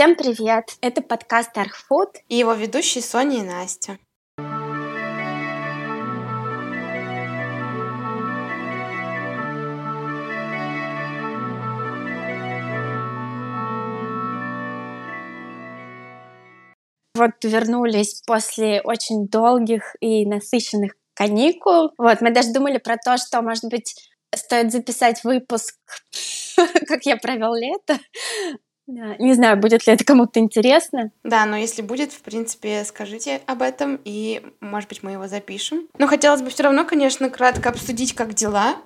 [0.00, 0.78] Всем привет!
[0.80, 3.98] Это подкаст Архфуд и его ведущие Соня и Настя.
[17.14, 21.92] Вот вернулись после очень долгих и насыщенных каникул.
[21.98, 23.94] Вот, мы даже думали про то, что, может быть,
[24.34, 25.76] стоит записать выпуск,
[26.88, 27.98] как я провел лето.
[28.90, 31.12] Да, не знаю, будет ли это кому-то интересно.
[31.22, 35.86] Да, но если будет, в принципе, скажите об этом, и, может быть, мы его запишем.
[35.96, 38.76] Но хотелось бы все равно, конечно, кратко обсудить, как дела.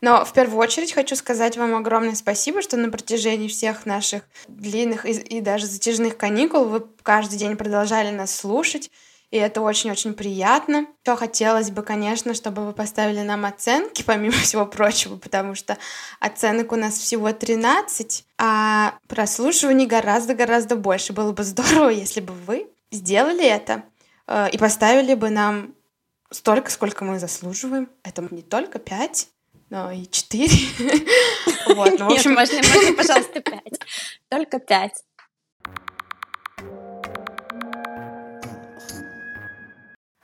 [0.00, 5.06] Но в первую очередь хочу сказать вам огромное спасибо, что на протяжении всех наших длинных
[5.06, 8.90] и, и даже затяжных каникул вы каждый день продолжали нас слушать
[9.32, 10.86] и это очень-очень приятно.
[11.06, 15.78] Еще хотелось бы, конечно, чтобы вы поставили нам оценки, помимо всего прочего, потому что
[16.20, 21.14] оценок у нас всего 13, а прослушиваний гораздо-гораздо больше.
[21.14, 23.84] Было бы здорово, если бы вы сделали это
[24.28, 25.74] э, и поставили бы нам
[26.30, 27.88] столько, сколько мы заслуживаем.
[28.04, 29.28] Это не только 5,
[29.70, 30.48] но и 4.
[31.64, 32.32] Вот, ну, в общем...
[32.32, 33.62] Нет, можно, можно, пожалуйста, 5.
[34.28, 34.92] Только 5.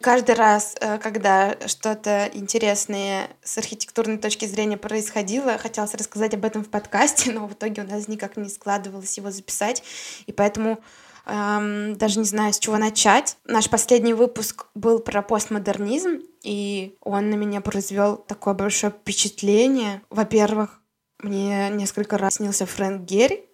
[0.08, 6.64] Каждый раз, э, когда что-то интересное с архитектурной точки зрения происходило, хотелось рассказать об этом
[6.64, 9.82] в подкасте, но в итоге у нас никак не складывалось его записать,
[10.24, 10.78] и поэтому
[11.26, 13.36] эм, даже не знаю, с чего начать.
[13.44, 20.00] Наш последний выпуск был про постмодернизм, и он на меня произвел такое большое впечатление.
[20.08, 20.80] Во-первых,
[21.18, 23.44] мне несколько раз снился Фрэнк Герри,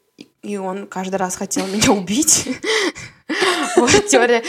[0.44, 2.48] и он каждый раз хотел меня убить.
[3.77, 4.42] Вот, теория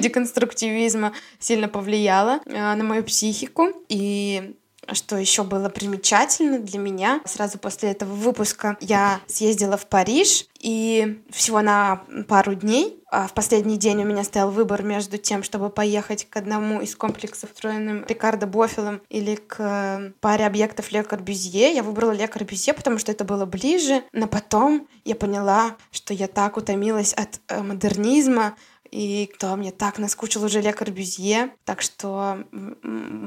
[0.00, 3.68] деконструктивизма сильно повлияла э, на мою психику.
[3.88, 4.56] И
[4.92, 11.22] что еще было примечательно для меня, сразу после этого выпуска я съездила в Париж, и
[11.30, 13.02] всего на пару дней.
[13.10, 16.94] А в последний день у меня стоял выбор между тем, чтобы поехать к одному из
[16.94, 21.74] комплексов, строенным Рикардо Бофилом, или к паре объектов Ле Корбюзье.
[21.74, 26.26] Я выбрала Ле Корбюзье, потому что это было ближе, но потом я поняла, что я
[26.26, 28.54] так утомилась от э, модернизма,
[28.90, 32.44] и кто мне так наскучил уже Ле Корбюзье, так что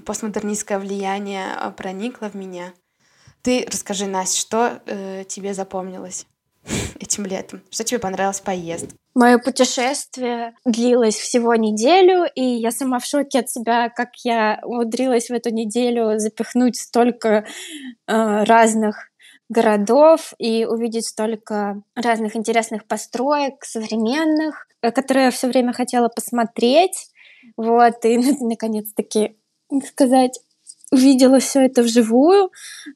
[0.06, 2.74] постмодернистское влияние а, проникло в меня.
[3.42, 6.28] Ты расскажи, Настя, что э, тебе запомнилось
[7.00, 7.62] этим летом?
[7.70, 8.96] Что тебе понравилось поездка?
[9.14, 15.28] Мое путешествие длилось всего неделю, и я сама в шоке от себя, как я умудрилась
[15.28, 17.46] в эту неделю запихнуть столько
[18.08, 19.11] э, разных
[19.52, 27.10] городов и увидеть столько разных интересных построек, современных, э, которые я все время хотела посмотреть.
[27.58, 29.36] Вот, и наконец-таки,
[29.86, 30.40] сказать,
[30.92, 32.50] увидела все это вживую.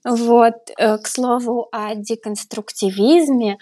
[0.06, 3.58] Вот, э, к слову о деконструктивизме,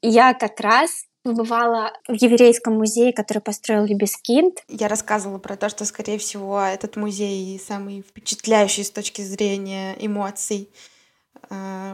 [0.00, 4.62] я как раз побывала в еврейском музее, который построил Либескинд.
[4.68, 10.70] Я рассказывала про то, что, скорее всего, этот музей самый впечатляющий с точки зрения эмоций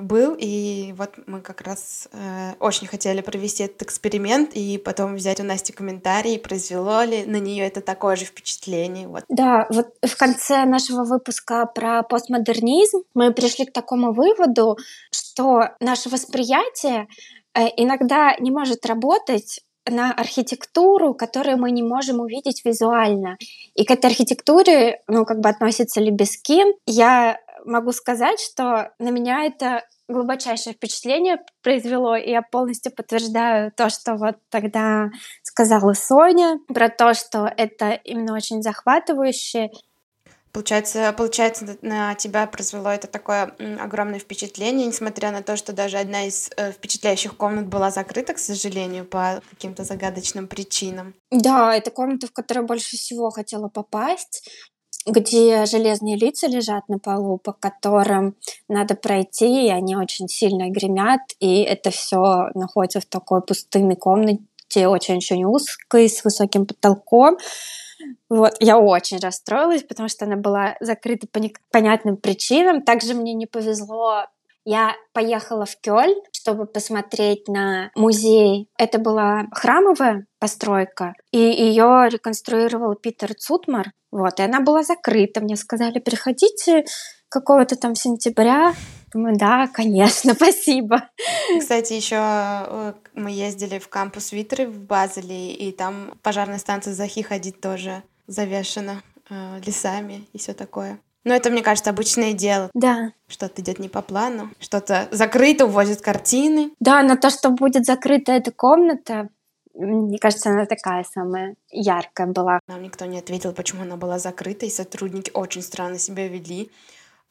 [0.03, 5.41] был, и вот мы как раз э, очень хотели провести этот эксперимент и потом взять
[5.41, 9.09] у Насти комментарии, произвело ли на нее это такое же впечатление.
[9.09, 9.25] Вот.
[9.29, 14.77] Да, вот в конце нашего выпуска про постмодернизм мы пришли к такому выводу,
[15.11, 17.09] что наше восприятие
[17.55, 23.37] э, иногда не может работать на архитектуру, которую мы не можем увидеть визуально.
[23.75, 26.75] И к этой архитектуре, ну, как бы относится Лебескин.
[26.87, 33.91] Я могу сказать, что на меня это глубочайшее впечатление произвело, и я полностью подтверждаю то,
[33.91, 35.11] что вот тогда
[35.43, 39.71] сказала Соня, про то, что это именно очень захватывающе.
[40.53, 46.27] Получается, получается, на тебя произвело это такое огромное впечатление, несмотря на то, что даже одна
[46.27, 51.15] из э, впечатляющих комнат была закрыта, к сожалению, по каким-то загадочным причинам.
[51.31, 54.49] Да, это комната, в которую больше всего хотела попасть
[55.07, 58.35] где железные лица лежат на полу, по которым
[58.69, 64.43] надо пройти, и они очень сильно гремят, и это все находится в такой пустынной комнате,
[64.75, 67.39] очень-очень узкой, с высоким потолком.
[68.29, 72.83] Вот, я очень расстроилась, потому что она была закрыта по непонятным причинам.
[72.83, 74.27] Также мне не повезло
[74.67, 78.69] я поехала в Кёль, чтобы посмотреть на музей.
[78.77, 83.93] Это была храмовая постройка, и ее реконструировал Питер Цутмар.
[84.11, 85.41] Вот, и она была закрыта.
[85.41, 86.85] Мне сказали, приходите
[87.29, 88.75] какого-то там сентября.
[89.13, 91.11] Думаю, да, конечно, спасибо.
[91.61, 97.23] Кстати, еще э, мы ездили в кампус Витры в Базеле, и там пожарная станция Захи
[97.23, 100.99] ходить тоже завешена э, лесами и все такое.
[101.27, 102.71] Но это, мне кажется, обычное дело.
[102.73, 103.13] Да.
[103.27, 106.71] Что-то идет не по плану, что-то закрыто, увозят картины.
[106.79, 109.29] Да, но то, что будет закрыта эта комната,
[109.75, 112.61] мне кажется, она такая самая яркая была.
[112.69, 116.71] Нам никто не ответил, почему она была закрыта, и сотрудники очень странно себя вели.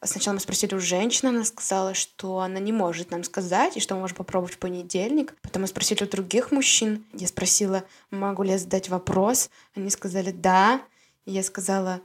[0.03, 3.95] Сначала мы спросили у женщины, она сказала, что она не может нам сказать, и что
[3.95, 5.33] мы можем попробовать в понедельник.
[5.41, 7.05] Потом мы спросили у других мужчин.
[7.13, 9.49] Я спросила, могу ли я задать вопрос.
[9.73, 10.81] Они сказали «да».
[11.23, 12.01] И я сказала,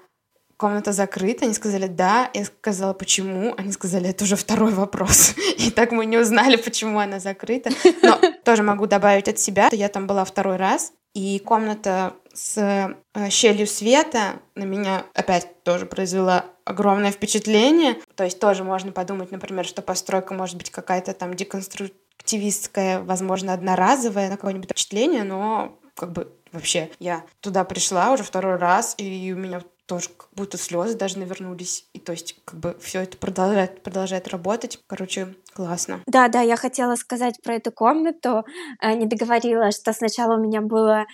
[0.61, 1.47] комната закрыта?
[1.47, 2.31] Они сказали «да».
[2.35, 5.35] Я сказала «почему?» Они сказали «это уже второй вопрос».
[5.57, 7.71] И так мы не узнали, почему она закрыта.
[8.03, 13.31] Но тоже могу добавить от себя, я там была второй раз, и комната с э,
[13.31, 17.97] щелью света на меня опять тоже произвела огромное впечатление.
[18.15, 24.29] То есть тоже можно подумать, например, что постройка может быть какая-то там деконструктивистская, возможно, одноразовая
[24.29, 29.39] на какое-нибудь впечатление, но как бы вообще я туда пришла уже второй раз, и у
[29.39, 31.89] меня тоже как будто слезы даже навернулись.
[31.95, 34.79] И то есть как бы все это продолжает, продолжает работать.
[34.87, 36.01] Короче, классно.
[36.07, 38.45] Да, да, я хотела сказать про эту комнату.
[38.81, 41.07] Э, не договорила, что сначала у меня было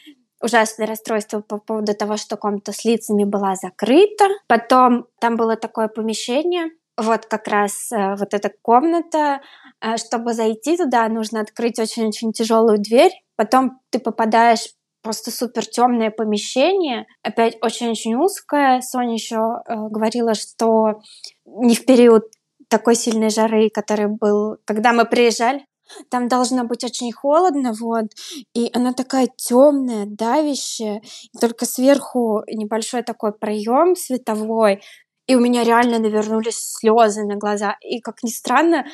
[0.43, 4.27] ужасное расстройство по поводу того, что комната с лицами была закрыта.
[4.47, 6.69] Потом там было такое помещение,
[6.99, 9.41] вот как раз э, вот эта комната.
[9.81, 13.13] Э, чтобы зайти туда, нужно открыть очень-очень тяжелую дверь.
[13.37, 14.69] Потом ты попадаешь
[15.07, 18.81] просто супер темное помещение, опять очень-очень узкое.
[18.81, 21.01] Соня еще э, говорила, что
[21.45, 22.25] не в период
[22.69, 25.65] такой сильной жары, который был, когда мы приезжали,
[26.11, 28.07] там должно быть очень холодно, вот,
[28.53, 31.01] и она такая темная, давящая,
[31.33, 34.83] и только сверху небольшой такой проем световой,
[35.29, 37.77] и у меня реально навернулись слезы на глаза.
[37.81, 38.87] И, как ни странно,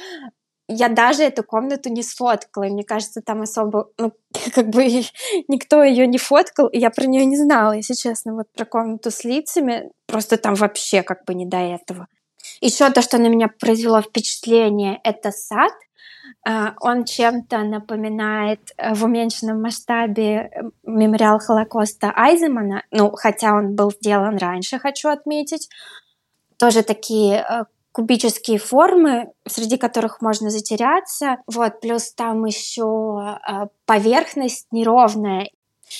[0.69, 4.13] я даже эту комнату не сфоткала, мне кажется, там особо, ну,
[4.55, 4.85] как бы
[5.49, 9.11] никто ее не фоткал, и я про нее не знала, если честно, вот про комнату
[9.11, 12.07] с лицами, просто там вообще как бы не до этого.
[12.61, 15.73] Еще то, что на меня произвело впечатление, это сад.
[16.45, 23.77] А, он чем-то напоминает э, в уменьшенном масштабе э, мемориал Холокоста Айземана, ну, хотя он
[23.77, 25.69] был сделан раньше, хочу отметить.
[26.59, 31.37] Тоже такие э, кубические формы, среди которых можно затеряться.
[31.47, 35.49] Вот, плюс там еще э, поверхность неровная.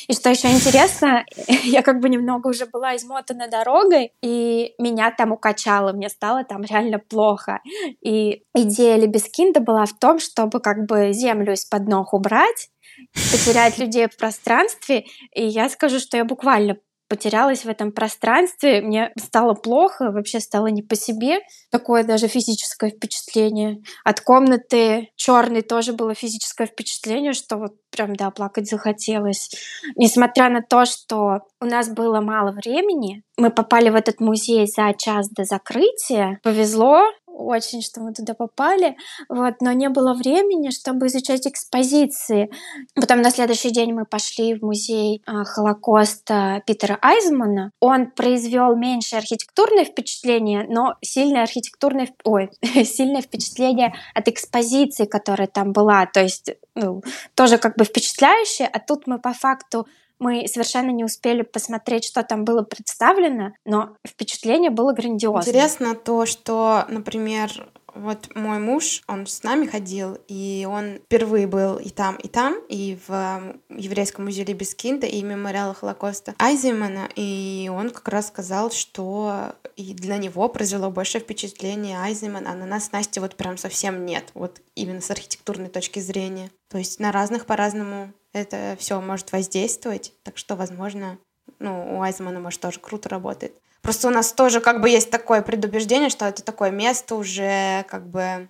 [0.09, 1.25] И что еще интересно,
[1.65, 6.63] я как бы немного уже была измотана дорогой, и меня там укачало, мне стало там
[6.63, 7.61] реально плохо.
[8.01, 12.71] И идея Лебескинда была в том, чтобы как бы землю из-под ног убрать,
[13.13, 15.05] потерять людей в пространстве,
[15.35, 16.77] и я скажу, что я буквально
[17.13, 21.41] потерялась в этом пространстве, мне стало плохо, вообще стало не по себе.
[21.71, 23.83] Такое даже физическое впечатление.
[24.03, 29.51] От комнаты черной тоже было физическое впечатление, что вот прям, да, плакать захотелось.
[29.95, 34.95] Несмотря на то, что у нас было мало времени, мы попали в этот музей за
[34.97, 36.41] час до закрытия.
[36.43, 38.97] Повезло, очень, что мы туда попали,
[39.29, 42.51] вот, но не было времени, чтобы изучать экспозиции.
[42.95, 47.73] Потом на следующий день мы пошли в музей а, Холокоста Питера Айзмана.
[47.81, 52.51] Он произвел меньше архитектурное впечатление, но сильное архитектурное, ой,
[52.85, 57.03] сильное впечатление от экспозиции, которая там была, то есть ну,
[57.35, 59.87] тоже как бы впечатляющее, а тут мы по факту
[60.23, 65.43] мы совершенно не успели посмотреть, что там было представлено, но впечатление было грандиозное.
[65.43, 71.77] Интересно то, что, например, вот мой муж, он с нами ходил, и он впервые был
[71.77, 77.91] и там, и там, и в Еврейском музее Либескинда, и мемориала Холокоста Айземана, и он
[77.91, 83.21] как раз сказал, что и для него произвело большее впечатление Айземан, а на нас, Настя,
[83.21, 86.51] вот прям совсем нет, вот именно с архитектурной точки зрения.
[86.69, 91.19] То есть на разных по-разному это все может воздействовать, так что, возможно,
[91.59, 93.55] ну, у Айзмана, может, тоже круто работает.
[93.83, 98.09] Просто у нас тоже как бы есть такое предубеждение, что это такое место уже как
[98.09, 98.49] бы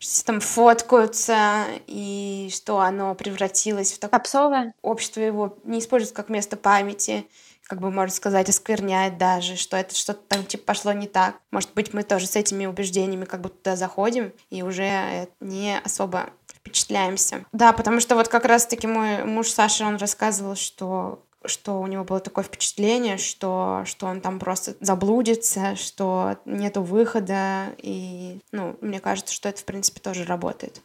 [0.00, 4.18] что там фоткаются, и что оно превратилось в такое...
[4.18, 4.74] Попсовое?
[4.80, 7.26] Общество его не использует как место памяти,
[7.64, 11.36] как бы, можно сказать, оскверняет даже, что это что-то там, типа, пошло не так.
[11.50, 16.30] Может быть, мы тоже с этими убеждениями как бы туда заходим и уже не особо
[16.52, 17.44] впечатляемся.
[17.52, 22.04] Да, потому что вот как раз-таки мой муж Саша, он рассказывал, что что у него
[22.04, 29.00] было такое впечатление, что, что он там просто заблудится, что нету выхода, и, ну, мне
[29.00, 30.82] кажется, что это, в принципе, тоже работает.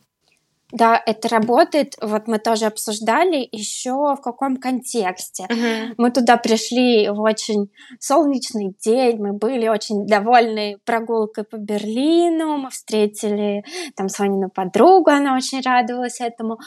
[0.71, 1.95] Да, это работает.
[2.01, 5.45] Вот мы тоже обсуждали еще в каком контексте.
[5.49, 5.93] Uh-huh.
[5.97, 12.71] Мы туда пришли в очень солнечный день, мы были очень довольны прогулкой по Берлину, мы
[12.71, 13.63] встретили
[13.95, 16.57] там Сонину подругу, она очень радовалась этому.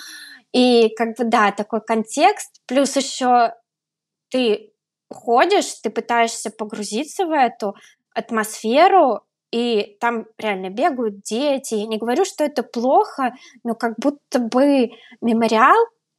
[0.53, 3.53] И как бы да, такой контекст, плюс еще
[4.31, 4.73] ты
[5.11, 7.75] ходишь, ты пытаешься погрузиться в эту
[8.15, 11.75] атмосферу, и там реально бегают дети.
[11.75, 13.33] Я не говорю, что это плохо,
[13.65, 15.77] но как будто бы мемориал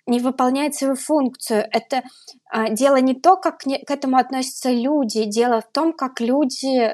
[0.08, 1.66] не выполняет свою функцию.
[1.72, 2.02] Это
[2.50, 6.78] а, дело не то, как не, к этому относятся люди, дело в том, как люди
[6.78, 6.94] э,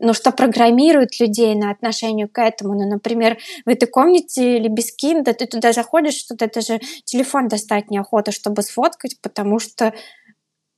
[0.00, 2.72] ну, что программирует людей на отношению к этому.
[2.72, 3.36] Ну, например,
[3.66, 8.32] в этой комнате или без кинда ты туда заходишь, что то даже телефон достать неохота,
[8.32, 9.92] чтобы сфоткать, потому что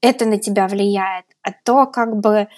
[0.00, 1.26] это на тебя влияет.
[1.42, 2.49] А то, как бы,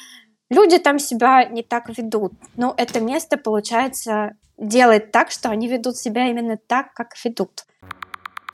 [0.50, 2.32] люди там себя не так ведут.
[2.56, 7.64] Но это место, получается, делает так, что они ведут себя именно так, как ведут.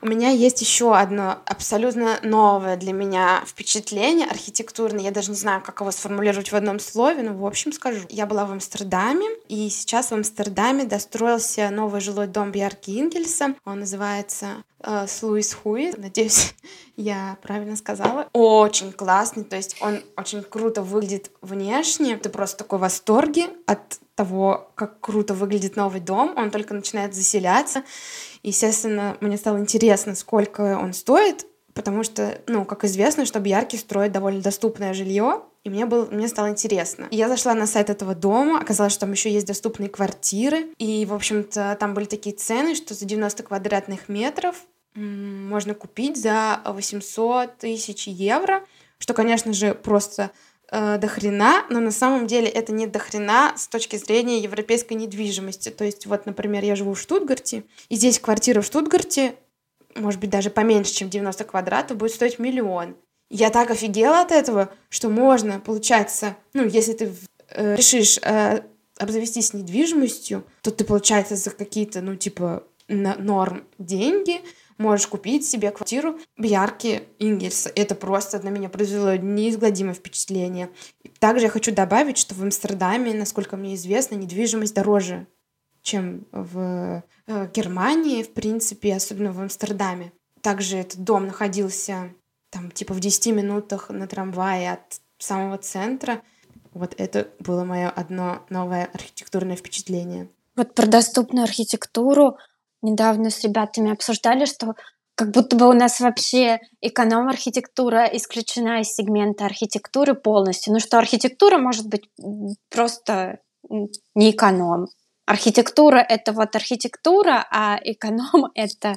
[0.01, 5.03] У меня есть еще одно абсолютно новое для меня впечатление архитектурное.
[5.03, 8.01] Я даже не знаю, как его сформулировать в одном слове, но в общем скажу.
[8.07, 13.55] Я была в Амстердаме, и сейчас в Амстердаме достроился новый жилой дом Бьярки Ингельса.
[13.65, 15.91] Он называется э, Слуис Хуи.
[15.97, 16.55] Надеюсь,
[16.95, 18.29] я правильно сказала.
[18.31, 22.15] Очень классный, то есть он очень круто выглядит внешне.
[22.15, 26.33] Ты просто такой в восторге от того, как круто выглядит новый дом.
[26.35, 27.83] Он только начинает заселяться.
[28.43, 34.11] Естественно, мне стало интересно, сколько он стоит, потому что, ну, как известно, что Бьярки строит
[34.11, 37.07] довольно доступное жилье, и мне, было, мне стало интересно.
[37.11, 41.05] И я зашла на сайт этого дома, оказалось, что там еще есть доступные квартиры, и,
[41.05, 44.57] в общем-то, там были такие цены, что за 90 квадратных метров
[44.95, 48.65] можно купить за 800 тысяч евро,
[48.97, 50.31] что, конечно же, просто
[50.71, 54.93] э, до хрена, но на самом деле это не до хрена с точки зрения европейской
[54.93, 55.69] недвижимости.
[55.69, 59.35] То есть вот, например, я живу в Штутгарте, и здесь квартира в Штутгарте,
[59.95, 62.95] может быть, даже поменьше, чем 90 квадратов, будет стоить миллион.
[63.29, 67.13] Я так офигела от этого, что можно, получается, ну, если ты
[67.49, 68.61] э, решишь э,
[68.97, 74.41] обзавестись недвижимостью, то ты, получается, за какие-то, ну, типа, норм деньги
[74.79, 77.71] можешь купить себе квартиру в Ярке Ингельса.
[77.75, 80.69] Это просто на меня произвело неизгладимое впечатление.
[81.19, 85.27] Также я хочу добавить, что в Амстердаме, насколько мне известно, недвижимость дороже,
[85.83, 90.13] чем в э, Германии, в принципе, особенно в Амстердаме.
[90.41, 92.13] Также этот дом находился
[92.49, 96.21] там типа в 10 минутах на трамвае от самого центра.
[96.73, 100.29] Вот это было мое одно новое архитектурное впечатление.
[100.55, 102.37] Вот про доступную архитектуру
[102.81, 104.75] недавно с ребятами обсуждали, что
[105.15, 110.71] как будто бы у нас вообще эконом-архитектура исключена из сегмента архитектуры полностью.
[110.71, 112.09] Ну что архитектура может быть
[112.69, 113.39] просто
[114.15, 114.87] не эконом.
[115.25, 118.95] Архитектура— это вот архитектура, а эконом— это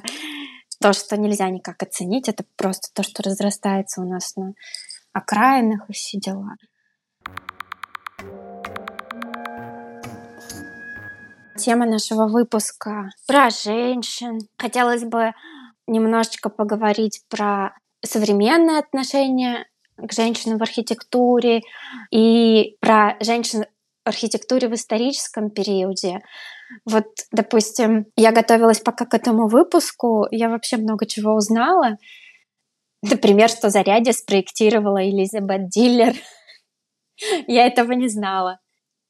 [0.79, 2.29] то, что нельзя никак оценить.
[2.29, 4.53] Это просто то, что разрастается у нас на
[5.11, 6.55] окраинах и все дела.
[11.57, 14.39] Тема нашего выпуска про женщин.
[14.57, 15.33] Хотелось бы
[15.87, 19.65] немножечко поговорить про современное отношение
[19.97, 21.61] к женщинам в архитектуре
[22.11, 23.65] и про женщин
[24.05, 26.21] в архитектуре в историческом периоде.
[26.85, 31.97] Вот, допустим, я готовилась пока к этому выпуску, я вообще много чего узнала.
[33.03, 36.15] Например, что заряде спроектировала Элизабет Диллер.
[37.47, 38.59] я этого не знала.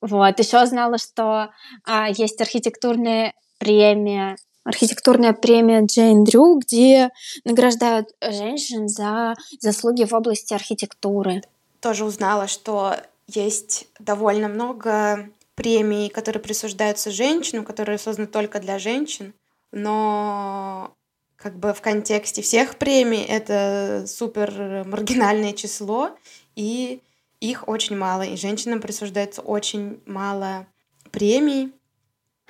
[0.04, 0.38] Вот.
[0.38, 1.52] Еще знала, что
[1.86, 7.10] а, есть архитектурная премия, архитектурная премия Джейн Дрю, где
[7.46, 11.42] награждают женщин за заслуги в области архитектуры.
[11.80, 19.34] Тоже узнала, что есть довольно много премий, которые присуждаются женщинам, которые созданы только для женщин,
[19.72, 20.94] но
[21.38, 26.10] как бы в контексте всех премий это супер маргинальное число,
[26.58, 27.00] и
[27.44, 30.66] их очень мало, и женщинам присуждается очень мало
[31.12, 31.74] премий.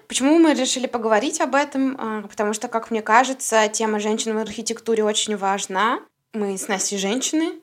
[0.07, 1.97] Почему мы решили поговорить об этом?
[1.99, 5.99] А, потому что, как мне кажется, тема женщин в архитектуре очень важна.
[6.33, 7.53] Мы с Настей женщины,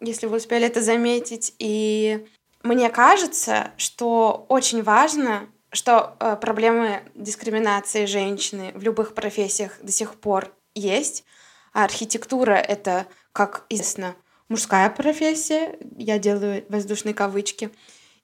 [0.00, 1.54] если вы успели это заметить.
[1.58, 2.24] И
[2.62, 10.14] мне кажется, что очень важно, что э, проблемы дискриминации женщины в любых профессиях до сих
[10.14, 11.24] пор есть.
[11.72, 14.14] А архитектура— это, как известно,
[14.48, 17.70] мужская профессия, я делаю воздушные кавычки.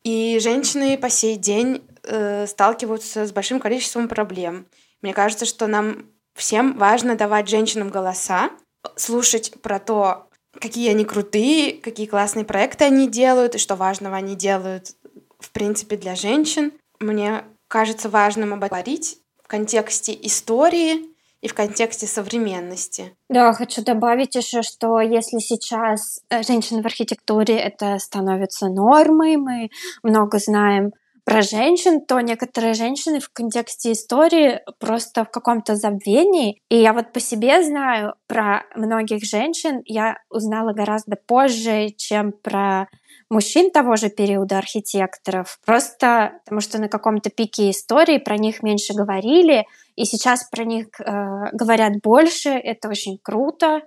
[0.03, 4.67] И женщины по сей день э, сталкиваются с большим количеством проблем.
[5.01, 8.51] Мне кажется, что нам всем важно давать женщинам голоса,
[8.97, 10.29] слушать про то,
[10.61, 14.97] какие они крутые, какие классные проекты они делают, и что важного они делают,
[15.39, 16.73] в принципе, для женщин.
[16.99, 21.12] Мне кажется важным об этом говорить в контексте истории,
[21.43, 23.15] и в контексте современности.
[23.29, 29.71] Да, хочу добавить еще, что если сейчас э, женщины в архитектуре это становится нормой, мы
[30.03, 30.93] много знаем
[31.25, 36.61] про женщин, то некоторые женщины в контексте истории просто в каком-то забвении.
[36.69, 42.89] И я вот по себе знаю про многих женщин, я узнала гораздо позже, чем про
[43.31, 48.93] мужчин того же периода архитекторов, просто потому что на каком-то пике истории про них меньше
[48.93, 51.05] говорили, и сейчас про них э,
[51.53, 53.83] говорят больше, это очень круто.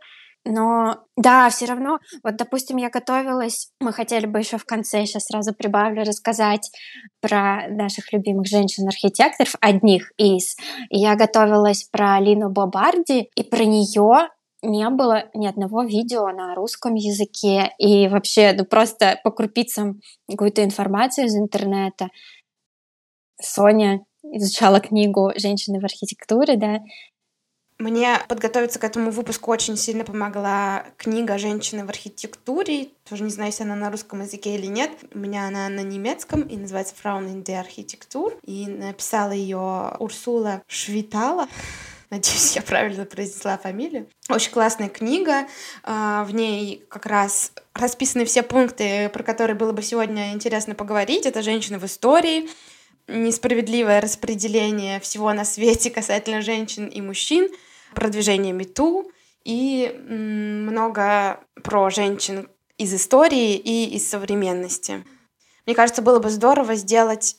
[0.48, 5.26] Но да, все равно, вот, допустим, я готовилась, мы хотели бы еще в конце, сейчас
[5.26, 6.70] сразу прибавлю, рассказать
[7.20, 10.56] про наших любимых женщин-архитекторов, одних из.
[10.92, 14.30] И я готовилась про Лину Бобарди, и про нее
[14.62, 17.72] не было ни одного видео на русском языке.
[17.80, 22.10] И вообще, ну просто по крупицам какую-то информацию из интернета.
[23.42, 24.02] Соня
[24.34, 26.80] изучала книгу «Женщины в архитектуре», да,
[27.78, 32.88] мне подготовиться к этому выпуску очень сильно помогла книга «Женщины в архитектуре».
[33.08, 34.92] Тоже не знаю, если она на русском языке или нет.
[35.14, 38.38] У меня она на немецком и называется «Frauen in der Architektur».
[38.46, 41.50] И написала ее Урсула Швитала.
[42.10, 44.08] Надеюсь, я правильно произнесла фамилию.
[44.30, 45.46] Очень классная книга.
[45.84, 51.26] А, в ней как раз расписаны все пункты, про которые было бы сегодня интересно поговорить.
[51.26, 52.48] Это женщины в истории,
[53.08, 57.50] несправедливое распределение всего на свете касательно женщин и мужчин,
[57.94, 59.12] продвижение МИТУ
[59.44, 65.06] и много про женщин из истории и из современности.
[65.66, 67.38] Мне кажется, было бы здорово сделать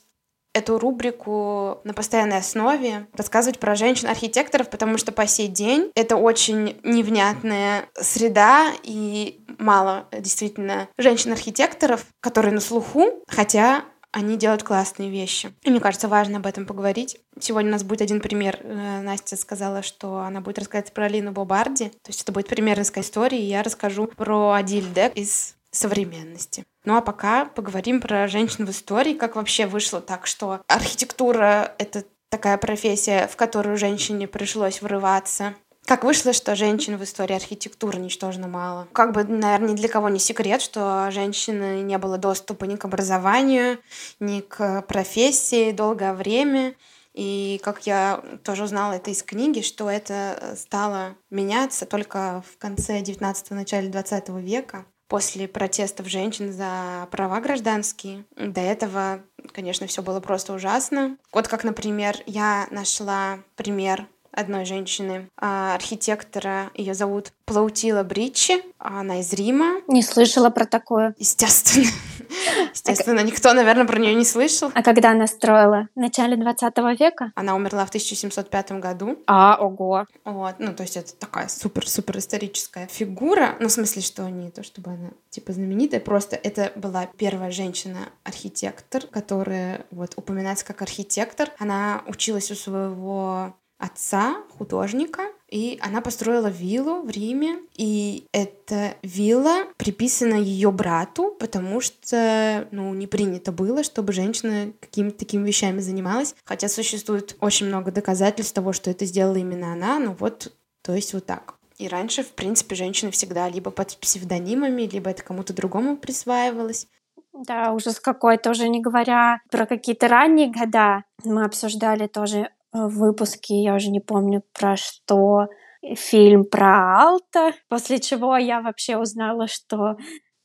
[0.53, 6.79] эту рубрику на постоянной основе, рассказывать про женщин-архитекторов, потому что по сей день это очень
[6.83, 15.53] невнятная среда и мало действительно женщин-архитекторов, которые на слуху, хотя они делают классные вещи.
[15.63, 17.19] И мне кажется, важно об этом поговорить.
[17.39, 18.59] Сегодня у нас будет один пример.
[18.61, 21.89] Э, Настя сказала, что она будет рассказать про Алину Бобарди.
[21.89, 26.65] То есть это будет пример из истории, и я расскажу про Адиль Дек из современности.
[26.85, 32.03] Ну а пока поговорим про женщин в истории, как вообще вышло так, что архитектура— это
[32.29, 35.53] такая профессия, в которую женщине пришлось врываться.
[35.87, 38.89] Как вышло, что женщин в истории архитектуры ничтожно мало?
[38.91, 42.83] Как бы, наверное, ни для кого не секрет, что женщины не было доступа ни к
[42.83, 43.79] образованию,
[44.19, 46.73] ни к профессии долгое время.
[47.13, 52.99] И как я тоже узнала это из книги, что это стало меняться только в конце
[52.99, 58.25] 19-го, начале 20 века, после протестов женщин за права гражданские.
[58.35, 59.21] До этого,
[59.53, 61.17] конечно, все было просто ужасно.
[61.31, 64.05] Вот как, например, я нашла пример
[64.37, 66.69] одной женщины, а, архитектора.
[66.75, 68.61] Ее зовут Плаутила Бричи.
[68.77, 69.81] Она из Рима.
[69.87, 71.15] Не слышала про такое.
[71.17, 71.87] Естественно.
[72.73, 74.71] Естественно, никто, наверное, про нее не слышал.
[74.73, 75.87] А когда она строила?
[75.95, 77.31] В начале 20 века?
[77.35, 79.17] Она умерла в 1705 году.
[79.25, 80.05] А, ого.
[80.25, 83.55] Вот, ну, то есть это такая супер-супер историческая фигура.
[83.59, 89.03] Ну, в смысле, что не то, чтобы она, типа, знаменитая, просто это была первая женщина-архитектор,
[89.07, 91.49] которая, вот, упоминается как архитектор.
[91.57, 99.65] Она училась у своего отца, художника, и она построила виллу в Риме, и эта вилла
[99.77, 106.35] приписана ее брату, потому что, ну, не принято было, чтобы женщина какими-то такими вещами занималась,
[106.43, 111.13] хотя существует очень много доказательств того, что это сделала именно она, ну вот, то есть
[111.13, 111.55] вот так.
[111.77, 116.87] И раньше, в принципе, женщины всегда либо под псевдонимами, либо это кому-то другому присваивалось.
[117.33, 121.03] Да, ужас какой-то, уже не говоря про какие-то ранние года.
[121.23, 122.49] Мы обсуждали тоже
[122.85, 125.47] в выпуске, я уже не помню про что,
[125.95, 129.95] фильм про Алта, после чего я вообще узнала, что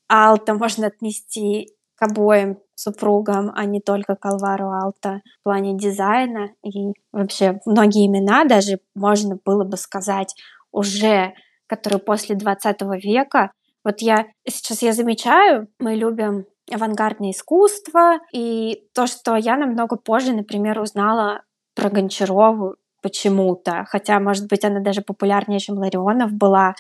[0.09, 6.51] Алта можно отнести к обоим супругам, а не только к Алвару Алта в плане дизайна.
[6.64, 10.35] И вообще многие имена даже можно было бы сказать
[10.73, 11.35] уже,
[11.66, 13.53] которые после 20 века.
[13.85, 20.33] Вот я сейчас я замечаю, мы любим авангардное искусство, и то, что я намного позже,
[20.33, 21.42] например, узнала
[21.75, 26.75] про Гончарову почему-то, хотя, может быть, она даже популярнее, чем Ларионов была,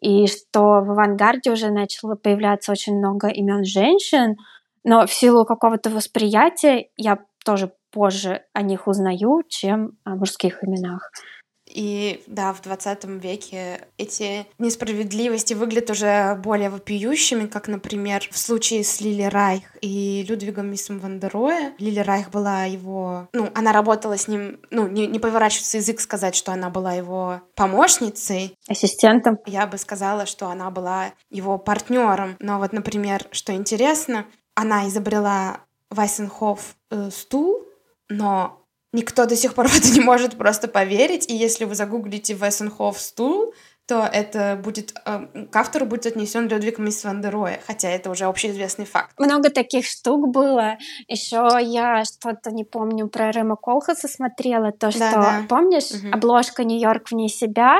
[0.00, 4.36] и что в авангарде уже начало появляться очень много имен женщин,
[4.84, 11.10] но в силу какого-то восприятия я тоже позже о них узнаю, чем о мужских именах.
[11.72, 18.84] И да, в 20 веке эти несправедливости выглядят уже более вопиющими, как, например, в случае
[18.84, 21.72] с Лили Райх и Людвигом Миссом Вандероя.
[21.78, 23.28] Лили Райх была его...
[23.32, 24.60] Ну, она работала с ним...
[24.70, 28.56] Ну, не, не поворачивается язык сказать, что она была его помощницей.
[28.68, 29.38] Ассистентом.
[29.46, 32.36] Я бы сказала, что она была его партнером.
[32.40, 37.64] Но вот, например, что интересно, она изобрела Вайсенхоф э, стул,
[38.08, 38.59] но
[38.92, 41.28] Никто до сих пор в это не может просто поверить.
[41.30, 43.54] И если вы загуглите Вессенхоф стул,
[43.90, 48.08] то это будет э, к автору будет отнесен Людвиг Мисс Ван дер Роя, хотя это
[48.08, 49.10] уже общеизвестный факт.
[49.18, 50.76] Много таких штук было.
[51.08, 55.42] Еще я что-то не помню про Рэма Колхаса смотрела, то, что, да, да.
[55.48, 56.12] помнишь, угу.
[56.12, 57.78] обложка Нью-Йорк вне себя,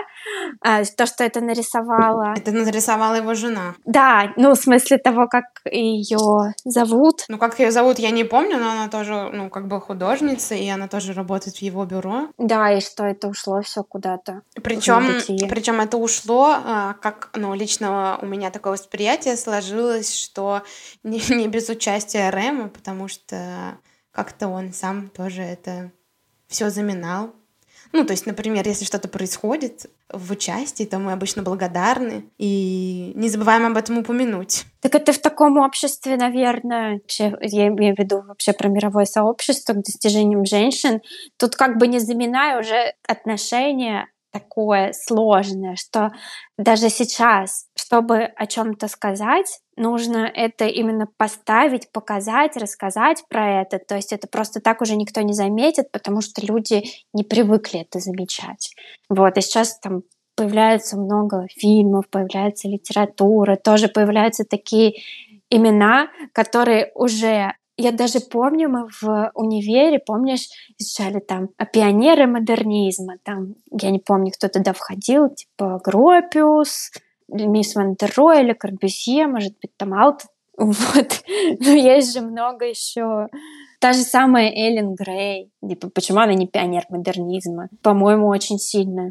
[0.66, 2.34] э, то, что это нарисовала...
[2.36, 3.76] Это нарисовала его жена.
[3.84, 7.24] Да, ну, в смысле того, как ее зовут.
[7.28, 10.68] Ну, как ее зовут, я не помню, но она тоже, ну, как бы художница, и
[10.68, 12.30] она тоже работает в его бюро.
[12.36, 14.42] Да, и что это ушло все куда-то.
[14.60, 20.62] Причем, причем это ушло, а, как, ну, лично у меня такое восприятие сложилось, что
[21.02, 23.78] не, не без участия Рэма, потому что
[24.12, 25.92] как-то он сам тоже это
[26.48, 27.32] все заминал.
[27.92, 33.28] Ну, то есть, например, если что-то происходит в участии, то мы обычно благодарны и не
[33.28, 34.64] забываем об этом упомянуть.
[34.80, 37.00] Так это в таком обществе, наверное,
[37.40, 41.00] я имею в виду вообще про мировое сообщество к достижениям женщин,
[41.36, 46.12] тут как бы не заминая уже отношения такое сложное, что
[46.58, 53.78] даже сейчас, чтобы о чем-то сказать, нужно это именно поставить, показать, рассказать про это.
[53.78, 57.98] То есть это просто так уже никто не заметит, потому что люди не привыкли это
[57.98, 58.70] замечать.
[59.08, 60.02] Вот, и сейчас там
[60.36, 64.94] появляется много фильмов, появляется литература, тоже появляются такие
[65.50, 73.54] имена, которые уже я даже помню, мы в универе, помнишь, изучали там пионеры модернизма, там,
[73.70, 76.90] я не помню, кто туда входил, типа Гропиус,
[77.28, 80.26] мисс Ван дер или Корбюзье, может быть, там Алт.
[80.56, 81.24] Вот.
[81.60, 83.28] Но есть же много еще.
[83.80, 85.50] Та же самая Эллен Грей.
[85.66, 87.68] Типа, почему она не пионер модернизма?
[87.82, 89.10] По-моему, очень сильно.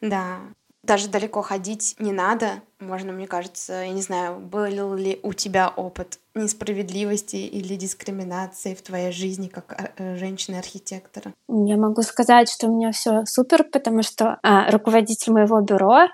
[0.00, 0.40] Да.
[0.84, 2.62] Даже далеко ходить не надо.
[2.80, 8.82] Можно, мне кажется, я не знаю, был ли у тебя опыт несправедливости или дискриминации в
[8.82, 11.34] твоей жизни как э, э, женщины-архитектора?
[11.48, 16.08] Я могу сказать, что у меня все супер, потому что а, руководитель моего бюро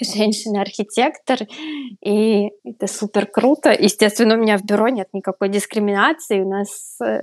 [0.00, 1.38] женщина-архитектор,
[2.04, 3.70] и это супер круто.
[3.70, 7.20] Естественно, у меня в бюро нет никакой дискриминации, у нас э,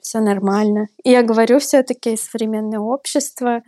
[0.00, 0.88] все нормально.
[1.04, 3.62] И я говорю, все-таки современное общество.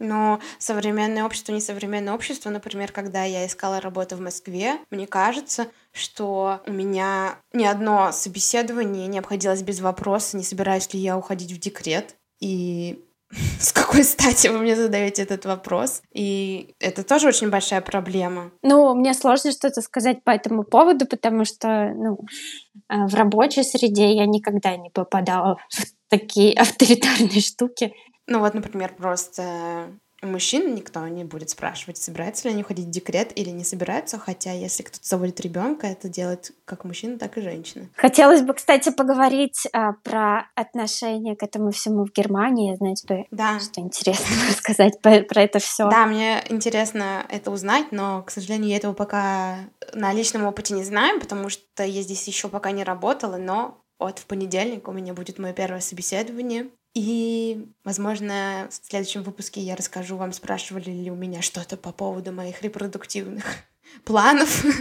[0.00, 5.68] Но современное общество, не современное общество, например, когда я искала работу в Москве, мне кажется,
[5.92, 11.52] что у меня ни одно собеседование не обходилось без вопроса, не собираюсь ли я уходить
[11.52, 12.16] в декрет.
[12.40, 13.04] И
[13.60, 16.02] с какой стати вы мне задаете этот вопрос?
[16.12, 18.50] И это тоже очень большая проблема.
[18.62, 22.18] Ну, мне сложно что-то сказать по этому поводу, потому что ну,
[22.88, 27.92] э, в рабочей среде я никогда не попадала в такие авторитарные штуки.
[28.30, 29.90] Ну вот, например, просто
[30.22, 34.52] мужчин никто не будет спрашивать, собираются ли они уходить в декрет или не собираются, хотя
[34.52, 37.88] если кто-то заводит ребенка, это делает как мужчина, так и женщина.
[37.96, 43.58] Хотелось бы, кстати, поговорить а, про отношение к этому всему в Германии, знаете, бы да.
[43.58, 45.88] что интересно рассказать про, про это все.
[45.90, 49.56] Да, мне интересно это узнать, но, к сожалению, я этого пока
[49.92, 54.18] на личном опыте не знаю, потому что я здесь еще пока не работала, но вот
[54.18, 56.68] в понедельник у меня будет мое первое собеседование.
[56.94, 62.32] И, возможно, в следующем выпуске я расскажу вам, спрашивали ли у меня что-то по поводу
[62.32, 63.44] моих репродуктивных
[64.04, 64.64] планов.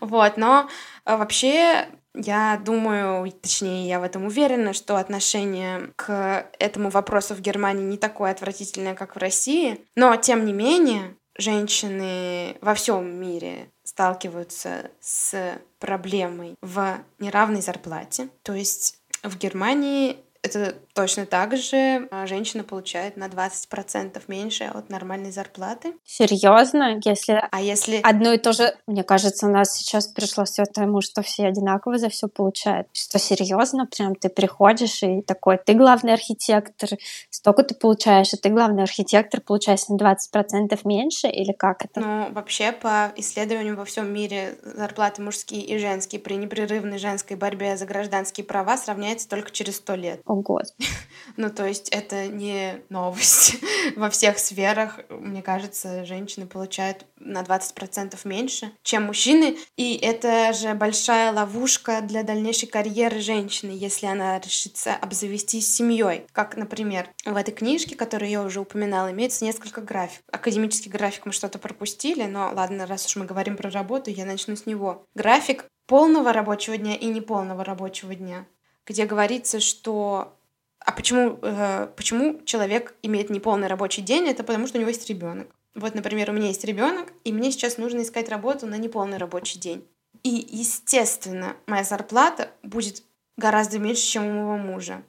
[0.00, 0.68] Вот, но
[1.04, 7.40] а, вообще я думаю, точнее, я в этом уверена, что отношение к этому вопросу в
[7.40, 9.80] Германии не такое отвратительное, как в России.
[9.96, 18.28] Но, тем не менее, женщины во всем мире сталкиваются с проблемой в неравной зарплате.
[18.42, 24.88] То есть в Германии это точно так же а, женщина получает на 20% меньше от
[24.90, 25.94] нормальной зарплаты.
[26.04, 27.00] Серьезно?
[27.04, 27.42] Если...
[27.50, 28.00] А если...
[28.02, 28.74] Одно и то же...
[28.86, 32.86] Мне кажется, у нас сейчас пришло все к тому, что все одинаково за все получают.
[32.92, 33.86] Что серьезно?
[33.86, 36.90] Прям ты приходишь и такой, ты главный архитектор,
[37.28, 41.26] столько ты получаешь, а ты главный архитектор, получаешь на 20% меньше?
[41.26, 42.00] Или как это?
[42.00, 47.76] Ну, вообще, по исследованиям во всем мире зарплаты мужские и женские при непрерывной женской борьбе
[47.76, 50.20] за гражданские права сравняются только через 100 лет.
[50.24, 50.83] О, Господи.
[51.36, 53.56] Ну, то есть это не новость.
[53.96, 59.56] Во всех сферах, мне кажется, женщины получают на 20% меньше, чем мужчины.
[59.76, 66.26] И это же большая ловушка для дальнейшей карьеры женщины, если она решится обзавестись семьей.
[66.32, 70.22] Как, например, в этой книжке, которую я уже упоминала, имеется несколько график.
[70.30, 74.54] Академический график мы что-то пропустили, но ладно, раз уж мы говорим про работу, я начну
[74.54, 75.04] с него.
[75.14, 78.46] График полного рабочего дня и неполного рабочего дня
[78.86, 80.36] где говорится, что
[80.84, 84.28] а почему, э, почему человек имеет неполный рабочий день?
[84.28, 85.48] Это потому, что у него есть ребенок.
[85.74, 89.58] Вот, например, у меня есть ребенок, и мне сейчас нужно искать работу на неполный рабочий
[89.58, 89.86] день.
[90.22, 93.02] И, естественно, моя зарплата будет
[93.36, 95.02] гораздо меньше, чем у моего мужа.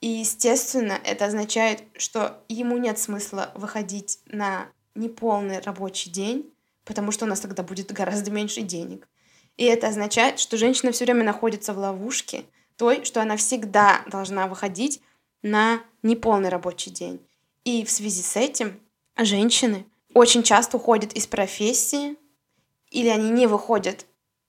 [0.00, 6.52] И, естественно, это означает, что ему нет смысла выходить на неполный рабочий день,
[6.84, 9.08] потому что у нас тогда будет гораздо меньше денег.
[9.56, 12.44] И это означает, что женщина все время находится в ловушке
[12.76, 15.00] той, что она всегда должна выходить
[15.46, 17.20] на неполный рабочий день.
[17.64, 18.80] И в связи с этим
[19.16, 22.16] женщины очень часто уходят из профессии,
[22.90, 24.06] или они не выходят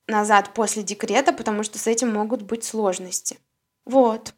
[0.07, 3.37] назад после декрета, потому что с этим могут быть сложности.
[3.85, 4.33] Вот.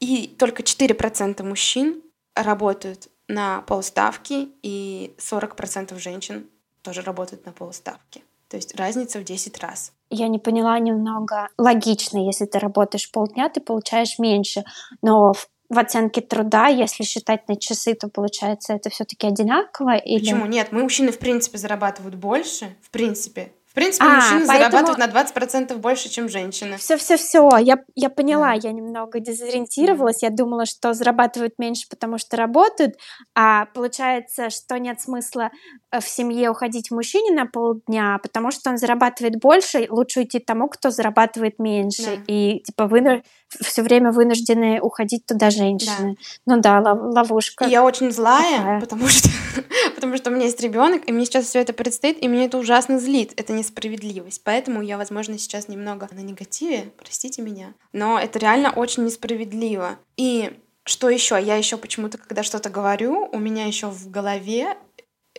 [0.00, 2.02] И только 4% мужчин
[2.34, 6.48] работают на полставки, и 40% женщин
[6.82, 8.22] тоже работают на полставки.
[8.48, 9.92] То есть разница в 10 раз.
[10.10, 11.48] Я не поняла немного.
[11.56, 14.64] Логично, если ты работаешь полдня, ты получаешь меньше.
[15.00, 19.96] Но в в оценке труда, если считать на часы, то получается это все-таки одинаково?
[19.96, 20.20] Или...
[20.20, 20.46] Почему?
[20.46, 24.86] Нет, мы мужчины в принципе зарабатывают больше, в принципе, в принципе, а, мужчины поэтому...
[24.86, 26.76] зарабатывают на 20% больше, чем женщины.
[26.76, 28.68] Все-все-все, я, я поняла, да.
[28.68, 32.94] я немного дезориентировалась, я думала, что зарабатывают меньше, потому что работают,
[33.34, 35.50] а получается, что нет смысла
[35.90, 40.68] э, в семье уходить мужчине на полдня, потому что он зарабатывает больше, лучше уйти тому,
[40.68, 42.04] кто зарабатывает меньше.
[42.04, 42.22] Да.
[42.28, 43.24] И типа вы
[43.60, 46.16] все время вынуждены уходить туда женщины.
[46.46, 46.54] Да.
[46.54, 47.64] Ну да, ловушка.
[47.64, 48.80] И я очень злая, такая.
[48.80, 49.28] потому что
[49.94, 52.58] потому что у меня есть ребенок, и мне сейчас все это предстоит, и меня это
[52.58, 53.32] ужасно злит.
[53.36, 54.42] Это несправедливость.
[54.44, 57.74] Поэтому я, возможно, сейчас немного на негативе, простите меня.
[57.92, 59.98] Но это реально очень несправедливо.
[60.16, 60.52] И
[60.84, 61.40] что еще?
[61.40, 64.76] Я еще почему-то, когда что-то говорю, у меня еще в голове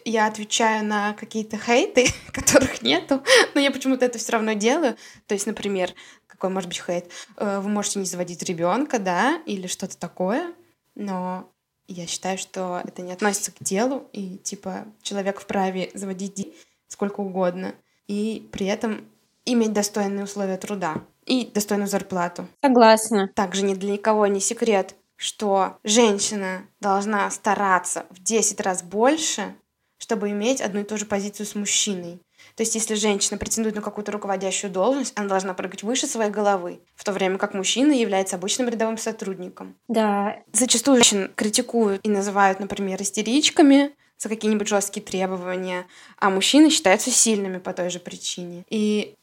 [0.03, 3.23] я отвечаю на какие-то хейты, которых нету,
[3.53, 4.95] но я почему-то это все равно делаю.
[5.27, 5.93] То есть, например,
[6.27, 7.11] какой может быть хейт?
[7.37, 10.53] Э, вы можете не заводить ребенка, да, или что-то такое,
[10.95, 11.49] но
[11.87, 16.53] я считаю, что это не относится к делу, и типа человек вправе заводить
[16.87, 17.75] сколько угодно,
[18.07, 19.05] и при этом
[19.45, 22.47] иметь достойные условия труда и достойную зарплату.
[22.61, 23.29] Согласна.
[23.35, 29.55] Также ни для никого не секрет, что женщина должна стараться в 10 раз больше,
[29.97, 32.19] чтобы иметь одну и ту же позицию с мужчиной.
[32.55, 36.79] То есть, если женщина претендует на какую-то руководящую должность, она должна прыгать выше своей головы,
[36.95, 39.75] в то время как мужчина является обычным рядовым сотрудником.
[39.89, 40.37] Да.
[40.53, 45.85] Зачастую женщин критикуют и называют, например, истеричками за какие-нибудь жесткие требования,
[46.17, 48.63] а мужчины считаются сильными по той же причине.
[48.69, 49.13] И,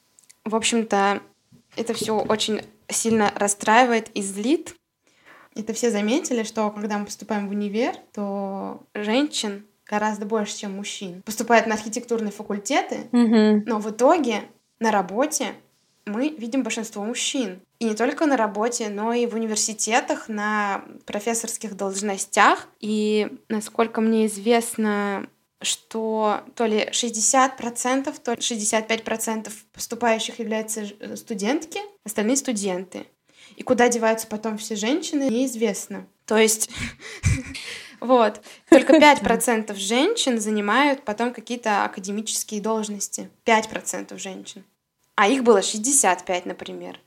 [0.45, 1.23] в общем-то,
[1.77, 4.75] это все очень сильно расстраивает и злит.
[5.55, 11.23] Это все заметили, что когда мы поступаем в универ, то женщин гораздо больше, чем мужчин.
[11.23, 13.65] Поступают на архитектурные факультеты, mm-hmm.
[13.67, 14.45] но в итоге
[14.81, 15.53] на работе
[16.07, 17.61] мы видим большинство мужчин.
[17.79, 22.69] И не только на работе, но и в университетах, на профессорских должностях.
[22.81, 25.29] И, насколько мне известно,
[25.61, 33.05] что то ли 60%, то ли 65% поступающих являются студентки, остальные студенты.
[33.57, 36.07] И куда деваются потом все женщины, неизвестно.
[36.33, 36.71] То есть
[38.01, 38.41] Вот.
[38.71, 43.29] Только 5% женщин занимают потом какие-то академические должности.
[43.45, 44.65] 5% женщин.
[45.15, 46.99] А их было 65, например.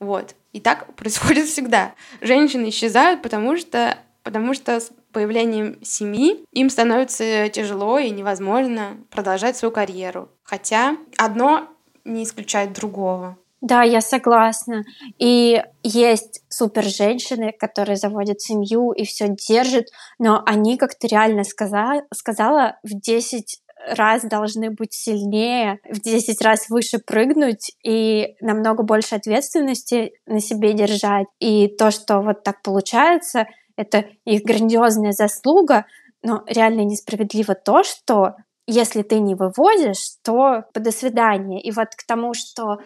[0.00, 0.34] Вот.
[0.52, 1.94] И так происходит всегда.
[2.20, 9.56] Женщины исчезают, потому что, потому что с появлением семьи им становится тяжело и невозможно продолжать
[9.56, 10.28] свою карьеру.
[10.42, 11.68] Хотя одно
[12.04, 13.38] не исключает другого.
[13.64, 14.84] Да, я согласна.
[15.18, 19.86] И есть супер женщины, которые заводят семью и все держат,
[20.18, 23.62] но они, как ты реально сказала, сказала, в 10
[23.96, 30.74] раз должны быть сильнее, в 10 раз выше прыгнуть и намного больше ответственности на себе
[30.74, 31.28] держать.
[31.38, 33.46] И то, что вот так получается,
[33.76, 35.86] это их грандиозная заслуга,
[36.22, 38.34] но реально несправедливо то, что
[38.66, 41.60] если ты не выводишь, то до свидания.
[41.60, 42.78] И вот к тому, что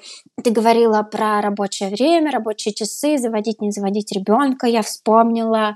[0.42, 5.74] ты говорила про рабочее время, рабочие часы, заводить, не заводить ребенка, я вспомнила,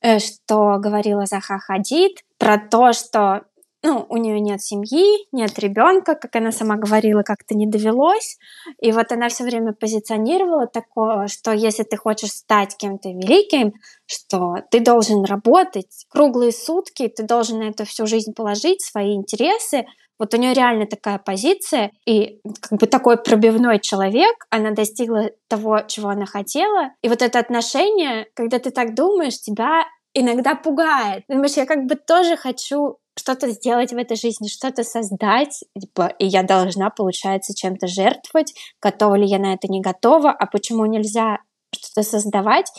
[0.00, 3.42] э, что говорила Заха Хадид про то, что
[3.82, 8.38] ну, у нее нет семьи, нет ребенка, как она сама говорила, как-то не довелось.
[8.80, 13.72] И вот она все время позиционировала такое, что если ты хочешь стать кем-то великим,
[14.06, 19.84] что ты должен работать круглые сутки, ты должен на это всю жизнь положить, свои интересы.
[20.18, 25.80] Вот у нее реально такая позиция, и как бы такой пробивной человек, она достигла того,
[25.88, 26.92] чего она хотела.
[27.02, 31.24] И вот это отношение, когда ты так думаешь, тебя иногда пугает.
[31.28, 36.26] Думаешь, я как бы тоже хочу что-то сделать в этой жизни, что-то создать, типа, и
[36.26, 41.38] я должна, получается, чем-то жертвовать, готова ли я на это, не готова, а почему нельзя
[41.74, 42.70] что-то создавать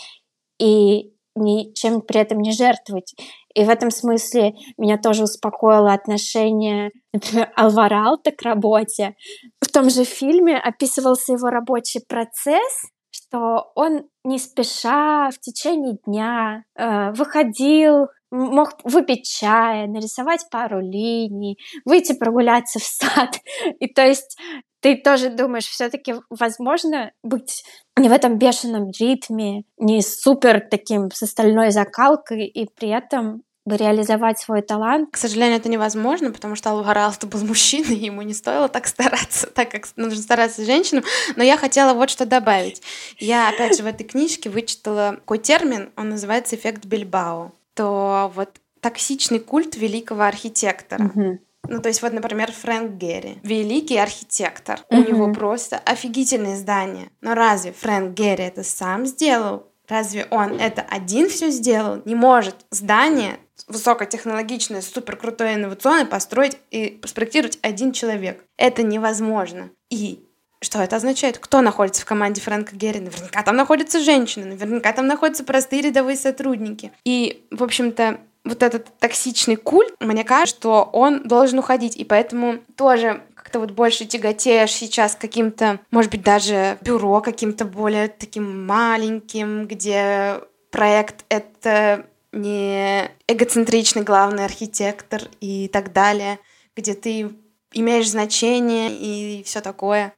[0.59, 3.15] и ничем при этом не жертвовать.
[3.55, 9.15] И в этом смысле меня тоже успокоило отношение, например, Алваралта к работе.
[9.61, 16.63] В том же фильме описывался его рабочий процесс, что он не спеша в течение дня
[16.75, 23.39] э, выходил мог выпить чая, нарисовать пару линий, выйти прогуляться в сад.
[23.79, 24.37] И то есть
[24.81, 27.63] ты тоже думаешь, все-таки возможно быть
[27.97, 33.77] не в этом бешеном ритме, не супер таким с остальной закалкой, и при этом бы
[33.77, 35.09] реализовать свой талант.
[35.13, 39.71] К сожалению, это невозможно, потому что Алваралто был мужчиной, ему не стоило так стараться, так
[39.71, 41.03] как нужно стараться женщинам.
[41.35, 42.81] Но я хотела вот что добавить.
[43.19, 47.53] Я, опять же, в этой книжке вычитала такой термин, он называется эффект Бильбао.
[47.75, 51.03] То вот токсичный культ великого архитектора.
[51.03, 51.39] Мгм.
[51.69, 54.81] Ну, то есть вот, например, Фрэнк Герри, великий архитектор.
[54.89, 55.07] У Мгм.
[55.07, 57.09] него просто офигительные здания.
[57.21, 59.67] Но разве Фрэнк Герри это сам сделал?
[59.87, 62.01] Разве он это один все сделал?
[62.05, 68.43] Не может здание высокотехнологичное, супер крутое, инновационное построить и спроектировать один человек.
[68.57, 69.69] Это невозможно.
[69.89, 70.25] И
[70.63, 71.37] что это означает?
[71.37, 72.99] Кто находится в команде Фрэнка Герри?
[72.99, 76.91] Наверняка там находятся женщины, наверняка там находятся простые рядовые сотрудники.
[77.05, 82.59] И, в общем-то, вот этот токсичный культ, мне кажется, что он должен уходить, и поэтому
[82.75, 89.65] тоже как-то вот больше тяготеешь сейчас каким-то, может быть, даже бюро каким-то более таким маленьким,
[89.67, 96.39] где проект— это не эгоцентричный главный архитектор и так далее,
[96.75, 97.29] где ты
[97.73, 100.13] имеешь значение и все такое.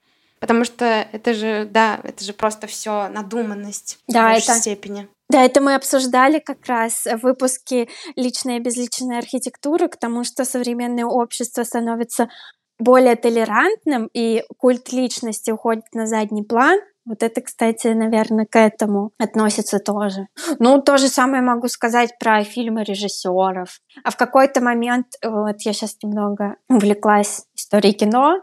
[0.45, 5.07] Потому что это же, да, это же просто все надуманность Да, в большей это- степени.
[5.27, 10.45] Да, это мы обсуждали как раз в выпуске «Личная и безличная архитектура», к тому, что
[10.45, 12.29] современное общество становится
[12.77, 16.77] более толерантным, и культ личности уходит на задний план.
[17.07, 20.27] Вот это, кстати, наверное, к этому относится тоже.
[20.59, 23.79] Ну, то же самое могу сказать про фильмы режиссеров.
[24.03, 28.41] А в какой-то момент, вот я сейчас немного увлеклась историей кино,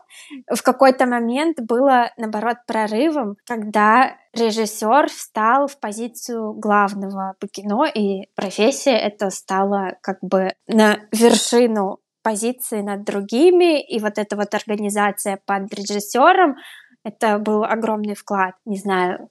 [0.52, 8.26] в какой-то момент было, наоборот, прорывом, когда режиссер встал в позицию главного по кино, и
[8.34, 15.40] профессия это стала как бы на вершину позиции над другими, и вот эта вот организация
[15.44, 16.56] под режиссером,
[17.04, 18.54] это был огромный вклад.
[18.64, 19.28] Не знаю,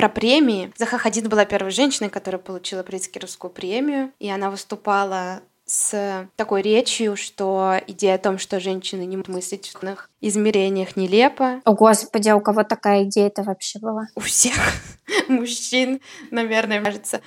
[0.00, 0.72] Про премии.
[0.78, 7.16] Заха Хадид была первой женщиной, которая получила Прицкеровскую премию, и она выступала с такой речью,
[7.16, 11.60] что идея о том, что женщины не мыслить в разных измерениях, нелепа.
[11.66, 14.06] о господи, а у кого такая идея-то вообще была?
[14.14, 14.54] У всех
[15.28, 17.20] мужчин, наверное, кажется.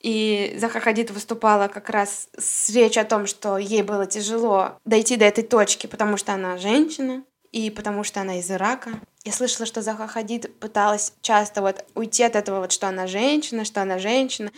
[0.00, 5.16] И Заха Хадид выступала как раз с речью о том, что ей было тяжело дойти
[5.16, 7.24] до этой точки, потому что она женщина
[7.56, 8.90] и потому что она из Ирака.
[9.24, 13.64] Я слышала, что Заха Хадид пыталась часто вот уйти от этого, вот, что она женщина,
[13.64, 14.52] что она женщина.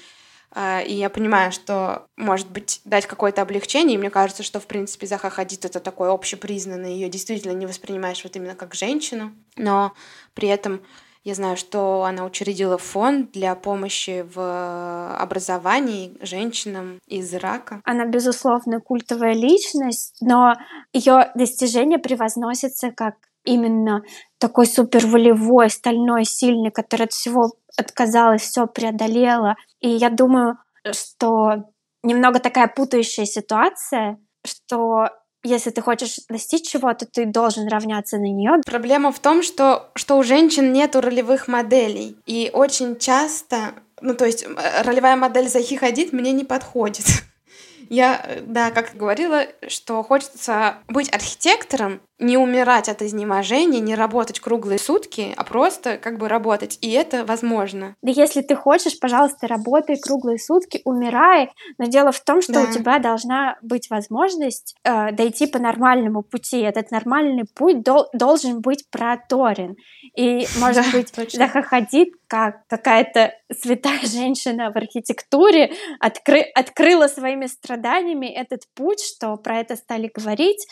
[0.51, 3.95] А, И я понимаю, что, может быть, дать какое-то облегчение.
[3.95, 6.95] И мне кажется, что, в принципе, Заха Хадид— это такой общепризнанный.
[6.95, 9.33] Ее действительно не воспринимаешь вот именно как женщину.
[9.55, 9.93] Но
[10.35, 10.81] при этом
[11.25, 17.81] я знаю, что она учредила фонд для помощи в образовании женщинам из Ирака.
[17.85, 20.55] Она, безусловно, культовая личность, но
[20.93, 24.03] ее достижения превозносятся как именно
[24.39, 29.57] такой супер волевой, стальной, сильный, который от всего отказалась, все преодолела.
[29.81, 30.59] И я думаю,
[30.93, 31.65] что
[32.03, 35.11] немного такая путающая ситуация, что
[35.49, 38.53] если ты хочешь достичь чего-то, ты должен равняться на нее.
[38.65, 42.17] Проблема в том, что, что у женщин нет ролевых моделей.
[42.27, 47.07] И очень часто, ну то есть э, ролевая модель Захи Хадид мне не подходит.
[47.89, 54.41] Я, э, да, как говорила, что хочется быть архитектором, не умирать от изнеможения, не работать
[54.41, 56.79] круглые сутки, а просто как бы работать.
[56.81, 57.95] И это возможно.
[58.03, 61.51] Да если ты хочешь, пожалуйста, работай круглые сутки, умирай.
[61.79, 62.63] Но дело в том, что Да.
[62.63, 66.59] у тебя должна быть возможность э, дойти по нормальному пути.
[66.61, 69.77] Этот нормальный путь дол- должен быть проторен.
[70.17, 71.39] И, может Да, быть, точно.
[71.39, 75.73] Заха Хадид, как какая-то святая женщина в архитектуре,
[76.05, 80.67] откры- открыла своими страданиями этот путь, что про это стали говорить.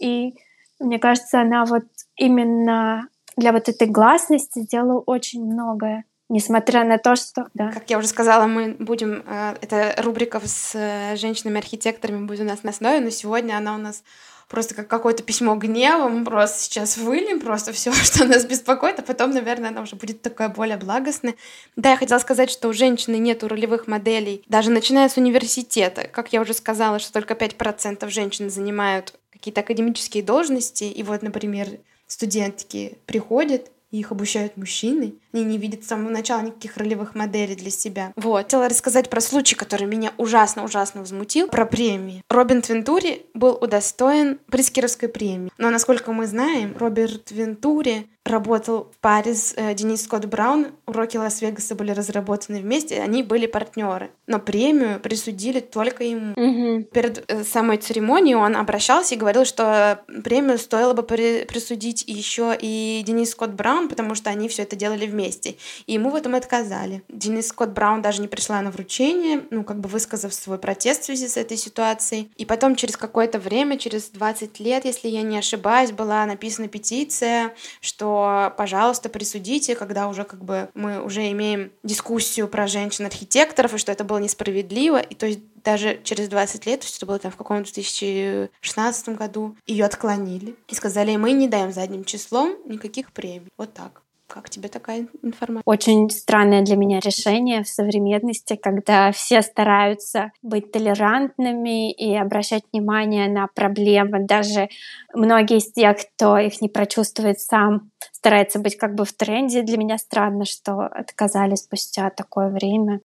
[0.00, 0.34] И
[0.80, 1.84] мне кажется, она вот
[2.16, 6.04] именно для вот этой гласности сделала очень многое.
[6.28, 7.48] Несмотря на то, что...
[7.54, 7.72] Да.
[7.72, 9.24] Как я уже сказала, мы будем...
[9.26, 13.78] э, Эта рубрика с э, женщинами-архитекторами будет у нас на основе, но сегодня она у
[13.78, 14.04] нас
[14.48, 16.08] просто как какое-то письмо гнева.
[16.08, 20.22] Мы просто сейчас выльем просто все, что нас беспокоит, а потом, наверное, она уже будет
[20.22, 21.34] такая более благостная.
[21.76, 26.06] Да, я хотела сказать, что у женщины нету ролевых моделей, даже начиная с университета.
[26.06, 30.84] Как я уже сказала, что только 5% женщин занимают какие-то академические должности.
[30.84, 35.14] И вот, например, студентки приходят, и их обучают мужчины.
[35.32, 38.12] Они не видят с самого начала никаких ролевых моделей для себя.
[38.16, 38.44] Вот.
[38.44, 42.22] Хотела рассказать про случай, который меня ужасно-ужасно возмутил, про премии.
[42.28, 45.50] Роберт Вентури был удостоен Прискеровской премии.
[45.58, 50.68] Но, насколько мы знаем, Роберт Вентури работал в паре с э, Денис Скотт Браун.
[50.86, 54.10] Уроки Лас-Вегаса были разработаны вместе, они были партнеры.
[54.26, 56.34] Но премию присудили только ему.
[56.36, 56.84] Мгм.
[56.84, 62.56] Перед э, самой церемонией он обращался и говорил, что премию стоило бы при- присудить еще
[62.60, 65.56] и Денис Скотт Браун, потому что они все это делали вместе.
[65.86, 67.02] И ему в этом отказали.
[67.08, 71.06] Денис Скотт Браун даже не пришла на вручение, ну, как бы высказав свой протест в
[71.06, 72.30] связи с этой ситуацией.
[72.36, 77.54] И потом через какое-то время, через 20 лет, если я не ошибаюсь, была написана петиция,
[77.80, 78.09] что,
[78.56, 84.04] пожалуйста, присудите, когда уже как бы мы уже имеем дискуссию про женщин-архитекторов, и что это
[84.04, 85.00] было несправедливо.
[85.00, 89.08] И то есть даже через 20 лет, то есть это было там в каком-то 2016
[89.10, 90.56] году, ее отклонили.
[90.68, 93.48] И сказали, мы не даем задним числом никаких премий.
[93.56, 94.02] Вот так.
[94.32, 95.62] Как тебе такая информация?
[95.64, 103.28] Очень странное для меня решение в современности, когда все стараются быть толерантными и обращать внимание
[103.28, 104.24] на проблемы.
[104.24, 104.68] Даже
[105.12, 109.62] многие из тех, кто их не прочувствует сам, старается быть как бы в тренде.
[109.62, 113.00] Для меня странно, что отказали спустя такое время.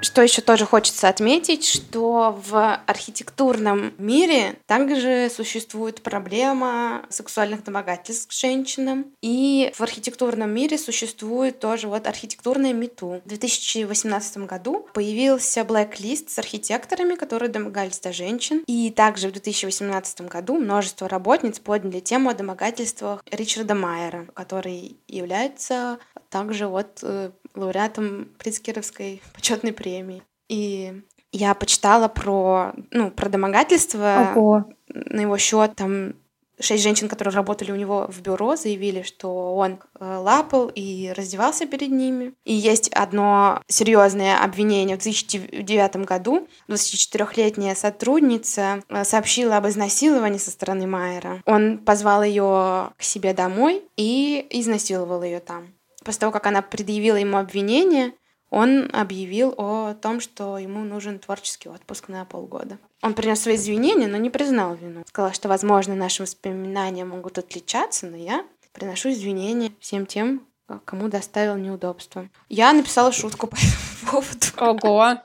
[0.00, 8.32] Что еще тоже хочется отметить, что в архитектурном мире также существует проблема сексуальных домогательств к
[8.32, 9.06] женщинам.
[9.22, 13.20] И в архитектурном мире существует тоже вот архитектурное мету.
[13.24, 18.62] В 2018 году появился блэк-лист с архитекторами, которые домогались до женщин.
[18.66, 25.98] И также в 2018 году множество работниц подняли тему о домогательствах Ричарда Майера, который является
[26.30, 30.22] также вот э, лауреатом Прицкеровской почетной премии.
[30.48, 31.02] И
[31.32, 34.32] я почитала про, ну, про домогательство.
[34.34, 34.64] Ого.
[34.88, 36.14] На его счет там
[36.60, 41.66] шесть женщин, которые работали у него в бюро, заявили, что он э, лапал и раздевался
[41.66, 42.32] перед ними.
[42.44, 44.96] И есть одно серьезное обвинение.
[44.96, 51.42] В 2009 году 24-летняя сотрудница э, сообщила об изнасиловании со стороны Майера.
[51.46, 55.68] Он позвал ее к себе домой и изнасиловал ее там.
[56.08, 58.14] После того, как она предъявила ему обвинение,
[58.48, 62.78] он объявил о том, что ему нужен творческий отпуск на полгода.
[63.02, 65.02] Он принес свои извинения, но не признал вину.
[65.06, 70.46] Сказал, что, возможно, наши воспоминания могут отличаться, но я приношу извинения всем тем,
[70.86, 72.30] кому доставил неудобства.
[72.48, 74.22] Я написала шутку по этому
[74.56, 74.86] поводу.
[74.86, 75.16] Ого.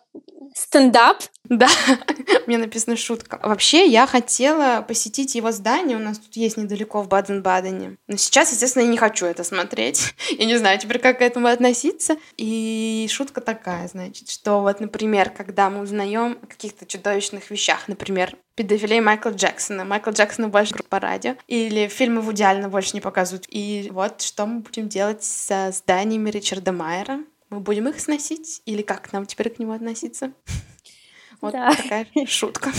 [0.55, 1.23] Стендап?
[1.45, 1.67] Да,
[2.47, 3.39] мне написана шутка.
[3.43, 7.97] Вообще, я хотела посетить его здание, у нас тут есть недалеко в Баден-Бадене.
[8.07, 10.13] Но сейчас, естественно, я не хочу это смотреть.
[10.37, 12.15] Я не знаю теперь, как к этому относиться.
[12.37, 18.35] И шутка такая, значит, что вот, например, когда мы узнаем о каких-то чудовищных вещах, например,
[18.55, 19.85] педофилей Майкла Джексона.
[19.85, 21.35] Майкл Джексона больше по радио.
[21.47, 23.45] Или фильмы Вуди Аллена больше не показывают.
[23.49, 27.19] И вот что мы будем делать со зданиями Ричарда Майера.
[27.53, 28.63] Мы будем их сносить?
[28.65, 30.33] Или как нам теперь к нему относиться?
[31.41, 31.71] Вот Да.
[31.75, 32.71] такая шутка.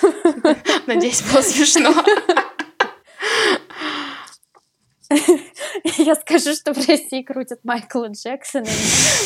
[0.86, 1.92] Надеюсь, было смешно.
[5.98, 8.66] Я скажу, что в России крутят Майкла Джексона,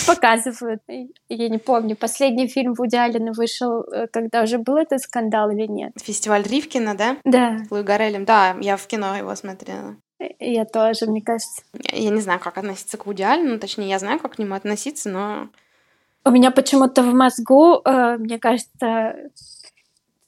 [0.07, 0.81] показывают.
[1.29, 5.67] Я не помню, последний фильм Вуди Аллена вышел, э, когда уже был этот скандал или
[5.67, 5.93] нет.
[6.03, 7.17] Фестиваль Ривкина, да?
[7.25, 8.25] Да, Луи Гарелем.
[8.25, 9.97] Да, я в кино его смотрела.
[10.39, 11.63] Я тоже, мне кажется.
[11.93, 14.55] Я не знаю, как относиться к Вуди Аллену, ну, точнее, я знаю, как к нему
[14.55, 15.49] относиться, но
[16.25, 19.15] У меня почему-то в мозгу, э, мне кажется,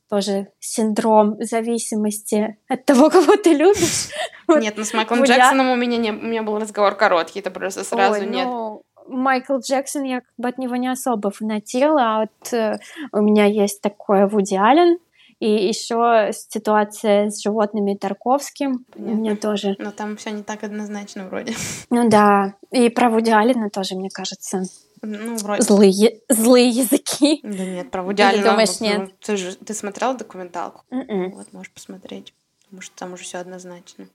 [0.08, 4.08] тоже синдром зависимости от того, кого ты любишь.
[4.48, 7.84] Нет, ну с Майклом Джексоном у меня не, у меня был разговор короткий, это просто
[7.84, 8.46] сразу Ой, нет.
[8.46, 12.78] ну, Майкл Джексон, я как бы от него не особо фанатела, а вот э,
[13.12, 14.98] у меня есть такое Вуди Аллен,
[15.40, 19.14] и еще ситуация с животными Тарковским у Понятно.
[19.14, 19.74] меня тоже.
[19.78, 21.54] Но там все не так однозначно вроде.
[21.90, 23.32] Ну да, и про Вуди
[23.70, 24.62] тоже, мне кажется,
[25.02, 25.62] Ну, вроде.
[25.62, 27.40] злые, злые языки.
[27.42, 29.18] Да нет, про Вуди Аллена, думаешь, нет?
[29.20, 30.84] Ты, же, ты смотрела документалку?
[30.90, 31.32] М-м.
[31.32, 32.32] Вот, можешь посмотреть.
[32.64, 34.06] Потому что там уже все однозначно.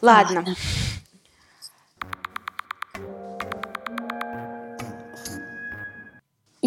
[0.00, 0.36] Ладно.
[0.36, 0.54] Ладно.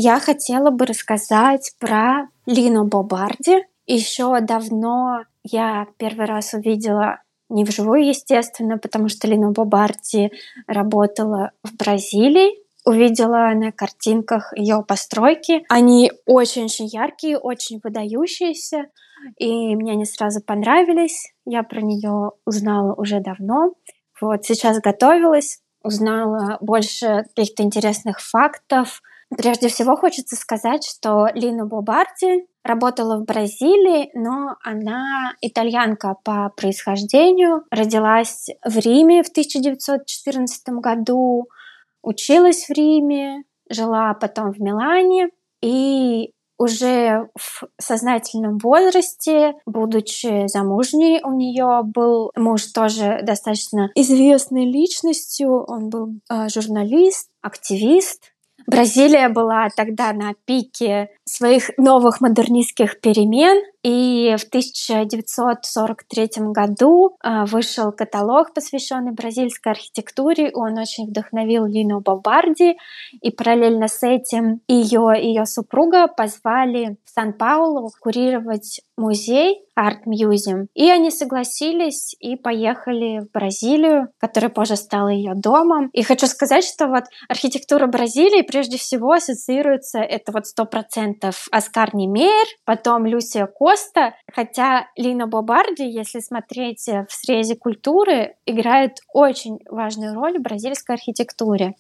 [0.04, 3.64] Я хотела бы рассказать про Лину Бобарди.
[3.86, 10.32] Еще давно я первый раз увидела не вживую, естественно, потому что Лина Бобарди
[10.66, 12.58] работала в Бразилии.
[12.84, 15.66] Увидела на картинках ее постройки.
[15.70, 18.88] Они очень-очень яркие, очень выдающиеся.
[19.38, 21.32] И мне они сразу понравились.
[21.46, 23.76] Я про нее узнала уже давно.
[24.20, 29.04] Вот сейчас готовилась, узнала больше каких-то интересных фактов.
[29.38, 37.64] Прежде всего хочется сказать, что Лина Бобарди работала в Бразилии, но она итальянка по происхождению,
[37.72, 41.48] родилась в Риме в 1914 году,
[42.04, 45.30] училась в Риме, жила потом в Милане
[45.62, 55.64] и уже в сознательном возрасте, будучи замужней, у нее был муж тоже достаточно известной личностью,
[55.68, 58.32] он был э, журналист, активист,
[58.68, 67.92] Бразилия была тогда на пике своих новых модернистских перемен, и в 1943 году э, вышел
[67.92, 70.52] каталог, посвященный бразильской архитектуре.
[70.54, 72.78] Он очень вдохновил Лину Бобарди,
[73.22, 80.68] и параллельно с этим ее и ее супруга позвали в Сан-Паулу курировать музей Art Museum.
[80.76, 85.90] И они согласились и поехали в Бразилию, которая позже стала ее домом.
[85.94, 91.96] И хочу сказать, что вот архитектура Бразилии прежде всего ассоциируется, это вот 100% моментов Оскар
[91.96, 99.60] Немейер, потом Люсия Коста, хотя Лина Бобарди, если смотреть э, в срезе культуры, играет очень
[99.70, 101.76] важную роль в бразильской архитектуре.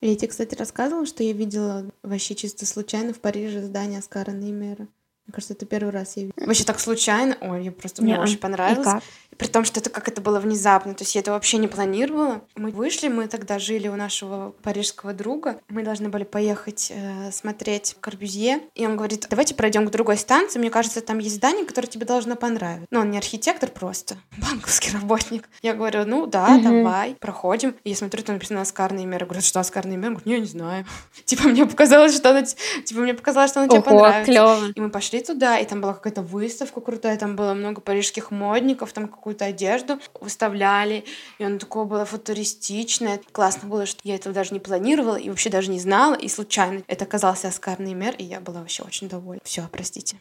[0.00, 4.88] Я тебе, кстати, рассказывала, что я видела вообще чисто случайно в Париже здание Оскара Неймера.
[5.26, 6.46] Мне кажется, это первый раз я видела.
[6.46, 7.36] Вообще так случайно.
[7.40, 9.02] Ой, я просто, мне очень понравилось.
[9.38, 10.94] При том, что это как это было внезапно.
[10.94, 12.42] То есть я это вообще не планировала.
[12.54, 15.60] Мы вышли, мы тогда жили у нашего парижского друга.
[15.68, 18.60] Мы должны были поехать э, смотреть Корбюзье.
[18.74, 20.58] И он говорит, давайте пройдем к другой станции.
[20.58, 22.86] Мне кажется, там есть здание, которое тебе должно понравиться.
[22.90, 25.48] Но он не архитектор просто, банковский работник.
[25.62, 26.62] Я говорю, ну да, mm-hmm.
[26.62, 27.74] давай, проходим.
[27.84, 29.22] И я смотрю, там написано Оскарный мер.
[29.22, 30.08] Я говорю, что Оскарный мер?
[30.08, 30.84] Он говорит, не, я не знаю.
[31.24, 34.30] Типа мне показалось, что она, типа мне показалось, что она тебе понравится.
[34.30, 34.72] Клево.
[34.74, 38.92] И мы пошли туда, и там была какая-то выставка крутая, там было много парижских модников,
[38.92, 41.04] там какую-то одежду выставляли,
[41.38, 43.20] и он такое было футуристичное.
[43.32, 46.82] Классно было, что я этого даже не планировала и вообще даже не знала, и случайно
[46.86, 49.40] это оказался Оскарный мер, и я была вообще очень довольна.
[49.44, 50.16] Все, простите.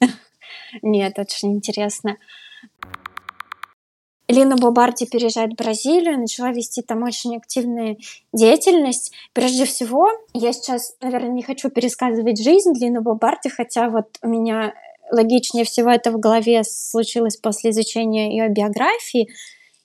[0.82, 2.16] Нет, очень интересно.
[4.30, 7.98] Лина Бобарди переезжает в Бразилию, начала вести там очень активную
[8.32, 9.12] деятельность.
[9.32, 14.74] Прежде всего, я сейчас, наверное, не хочу пересказывать жизнь Лины Бобарди, хотя вот у меня
[15.10, 19.28] логичнее всего это в голове случилось после изучения ее биографии.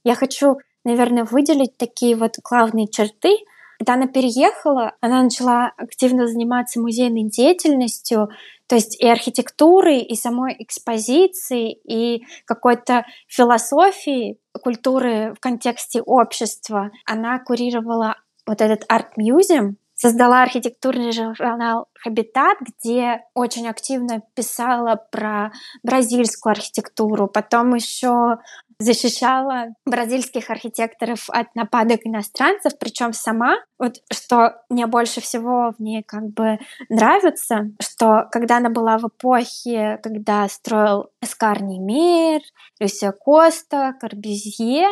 [0.04, 3.38] Я хочу, наверное, выделить такие вот главные черты.
[3.78, 8.30] Когда она переехала, она начала активно заниматься музейной деятельностью,
[8.68, 16.92] то есть и архитектурой, и самой экспозицией, и какой-то философией культуры в контексте общества.
[17.06, 18.16] Она курировала
[18.48, 25.52] вот этот арт-мюзеум, создала архитектурный журнал «Хабитат», где очень активно писала про
[25.84, 27.28] бразильскую архитектуру.
[27.28, 28.38] Потом еще
[28.80, 36.04] защищала бразильских архитекторов от нападок иностранцев, причем сама, вот что мне больше всего в ней
[36.04, 36.60] как бы
[36.90, 42.42] нравится, что когда она была в эпохе, когда строил Эскар Немер,
[42.80, 44.88] Люсия Коста, Корбюзье,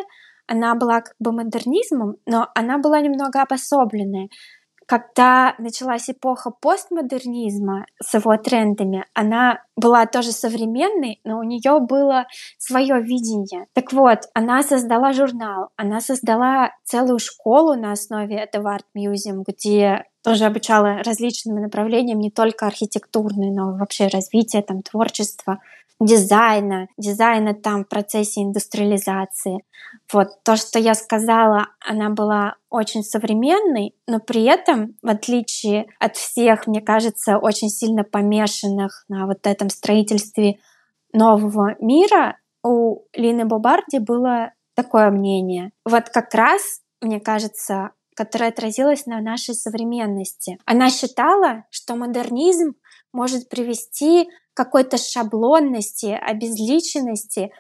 [0.48, 4.30] она была как бы модернизмом, но она была немного обособленная
[4.88, 12.26] когда началась эпоха постмодернизма с его трендами, она была тоже современной, но у нее было
[12.58, 13.66] свое видение.
[13.74, 20.06] Так вот, она создала журнал, она создала целую школу на основе этого Art Museum, где
[20.24, 25.60] тоже обучала различным направлениям, не только архитектурные, но вообще развитие там, творчества,
[26.00, 29.60] дизайна, дизайна там в процессе индустриализации.
[30.12, 36.18] Вот то, что я сказала, она была очень современной, но при этом, в отличие от
[36.18, 40.58] всех, мне кажется, очень сильно помешанных на вот этом строительстве
[41.14, 45.72] нового мира, у Лины Бобарди было такое мнение.
[45.86, 50.58] Вот как раз, мне кажется, которое отразилось на нашей современности.
[50.66, 52.76] Она считала, что модернизм
[53.14, 57.52] может привести к какой-то шаблонности, обезличенности.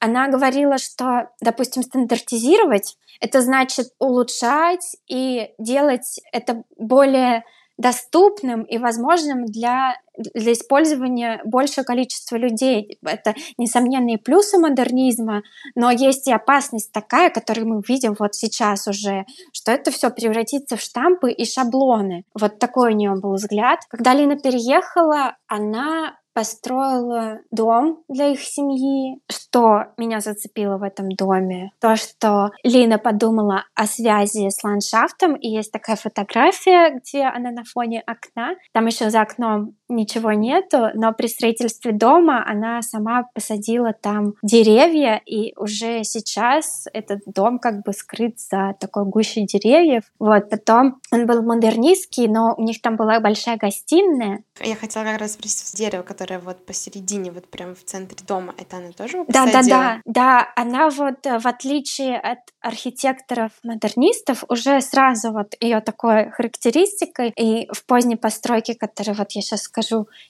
[0.00, 7.44] Она говорила, что, допустим, стандартизировать— это значит улучшать и делать это более
[7.78, 12.98] доступным и возможным для, для использования большего количества людей.
[13.04, 15.42] Это несомненные плюсы модернизма,
[15.74, 20.76] но есть и опасность такая, которую мы видим вот сейчас уже, что это все превратится
[20.76, 22.24] в штампы и шаблоны.
[22.38, 23.80] Вот такой у нее был взгляд.
[23.88, 29.20] Когда Лина переехала, она построила дом для их семьи.
[29.30, 31.70] Что меня зацепило в этом доме?
[31.80, 37.64] То, что Лина подумала о связи с ландшафтом, и есть такая фотография, где она на
[37.64, 38.54] фоне окна.
[38.72, 45.20] Там еще за окном ничего нету, но при строительстве дома она сама посадила там деревья,
[45.24, 50.04] и уже сейчас этот дом как бы скрыт за такой гущей деревьев.
[50.18, 54.42] Вот, потом он был модернистский, но у них там была большая гостиная.
[54.60, 58.76] Я хотела как раз спросить дерево, которое вот посередине, вот прям в центре дома, это
[58.76, 60.48] она тоже Да, да, да, да.
[60.56, 67.84] Она вот, э, в отличие от архитекторов-модернистов, уже сразу вот ее такой характеристикой и в
[67.86, 69.81] поздней постройке, которую вот я сейчас скажу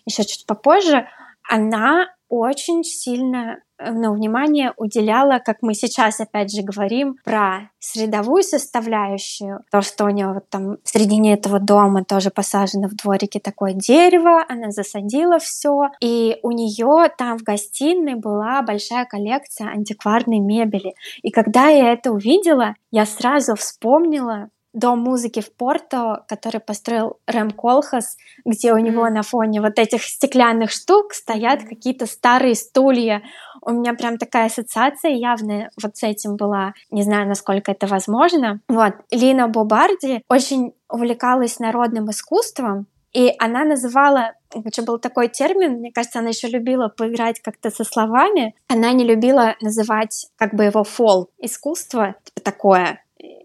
[0.06, 1.06] еще чуть попозже,
[1.48, 8.42] она очень сильно э, ну, внимание уделяла, как мы сейчас опять же говорим, про средовую
[8.42, 9.60] составляющую.
[9.70, 13.74] То, что у нее вот там в середине этого дома тоже посажено в дворике такое
[13.74, 15.90] дерево, она засадила все.
[16.00, 20.94] И у нее там в гостиной была большая коллекция антикварной мебели.
[21.20, 27.50] И когда я это увидела, я сразу вспомнила дом музыки в Порто, который построил Рэм
[27.50, 33.22] Колхас, где у него на фоне вот этих стеклянных штук стоят какие-то старые стулья.
[33.60, 36.72] У меня прям такая ассоциация явная вот с этим была.
[36.90, 38.60] Не знаю, насколько это возможно.
[38.68, 38.94] Вот.
[39.10, 46.20] Лина Бобарди очень увлекалась народным искусством, и она называла, еще был такой термин, мне кажется,
[46.20, 48.54] она еще любила поиграть как-то со словами.
[48.68, 53.02] Она не любила называть как бы его фол искусство, типа такое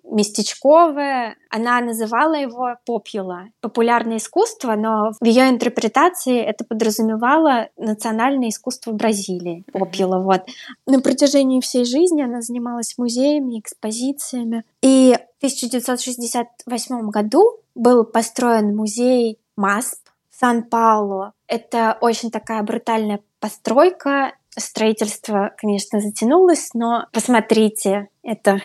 [0.09, 1.37] местечковое.
[1.49, 9.63] Она называла его попула, популярное искусство, но в ее интерпретации это подразумевало национальное искусство Бразилии,
[9.71, 10.19] попула.
[10.19, 10.43] Вот.
[10.85, 14.63] На протяжении всей жизни она занималась музеями, экспозициями.
[14.81, 19.99] И в 1968 году был построен музей МАСП
[20.31, 21.31] в Сан-Паулу.
[21.47, 24.33] Это очень такая брутальная постройка.
[24.49, 28.61] Строительство, конечно, затянулось, но посмотрите, это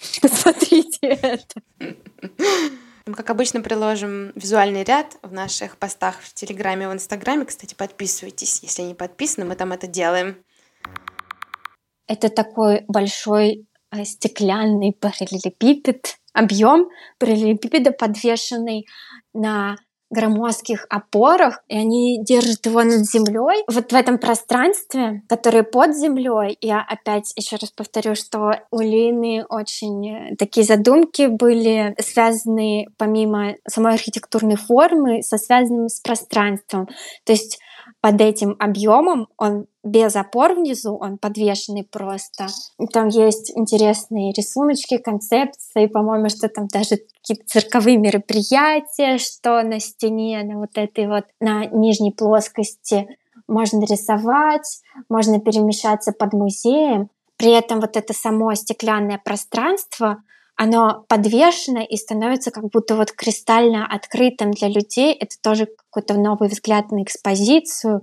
[0.22, 1.62] Посмотрите это.
[3.06, 7.44] Мы, как обычно, приложим визуальный ряд в наших постах в Телеграме и в Инстаграме.
[7.44, 8.60] Кстати, подписывайтесь.
[8.62, 10.36] Если не подписаны, мы там это делаем.
[12.06, 16.88] Это такой большой э, стеклянный параллелепипед, объем
[17.18, 18.86] параллелепипеда, подвешенный
[19.32, 19.76] на
[20.10, 23.64] громоздких опорах, и они держат его над землей.
[23.68, 29.44] Вот в этом пространстве, которое под землей, я опять еще раз повторю, что у Лины
[29.48, 36.88] очень э, такие задумки были связаны помимо самой архитектурной формы, со связанным с пространством.
[37.24, 37.58] То есть
[38.00, 42.46] под этим объемом, он без опор внизу, он подвешенный просто.
[42.92, 50.42] Там есть интересные рисуночки, концепции, по-моему, что там даже какие-то цирковые мероприятия, что на стене,
[50.42, 53.06] на вот этой вот, на нижней плоскости
[53.46, 57.10] можно рисовать, можно перемещаться под музеем.
[57.36, 60.22] При этом вот это само стеклянное пространство,
[60.60, 65.14] оно подвешено и становится как будто вот кристально открытым для людей.
[65.14, 68.02] Это тоже какой-то новый взгляд на экспозицию,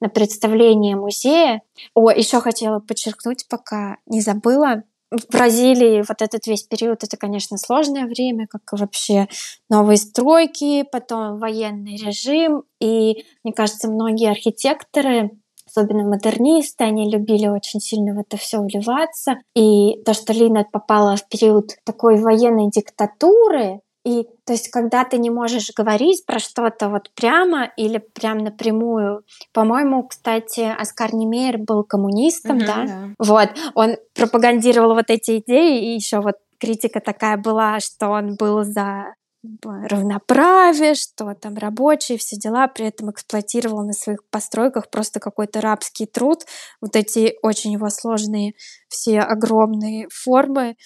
[0.00, 1.60] на представление музея.
[1.92, 4.84] О, еще хотела подчеркнуть, пока не забыла.
[5.10, 9.28] В Бразилии вот этот весь период, это, конечно, сложное время, как вообще
[9.68, 12.62] новые стройки, потом военный режим.
[12.80, 15.32] И, мне кажется, многие архитекторы
[15.68, 19.36] особенно модернисты, они любили очень сильно в это все вливаться.
[19.54, 25.18] И то, что Лина попала в период такой военной диктатуры, и то есть, когда ты
[25.18, 31.84] не можешь говорить про что-то вот прямо или прям напрямую, по-моему, кстати, Оскар Немейер был
[31.84, 32.84] коммунистом, mm-hmm, да?
[32.86, 33.08] да?
[33.18, 38.62] Вот, он пропагандировал вот эти идеи, и еще вот критика такая была, что он был
[38.64, 39.14] за
[39.62, 46.06] равноправие, что там рабочие, все дела, при этом эксплуатировал на своих постройках просто какой-то рабский
[46.06, 46.44] труд,
[46.80, 48.54] вот эти очень его сложные
[48.88, 50.76] все огромные формы,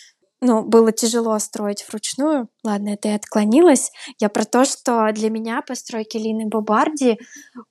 [0.45, 2.49] ну, было тяжело строить вручную.
[2.65, 3.93] Ладно, это и отклонилось.
[4.19, 7.19] Я про то, что для меня постройки Лины Бобарди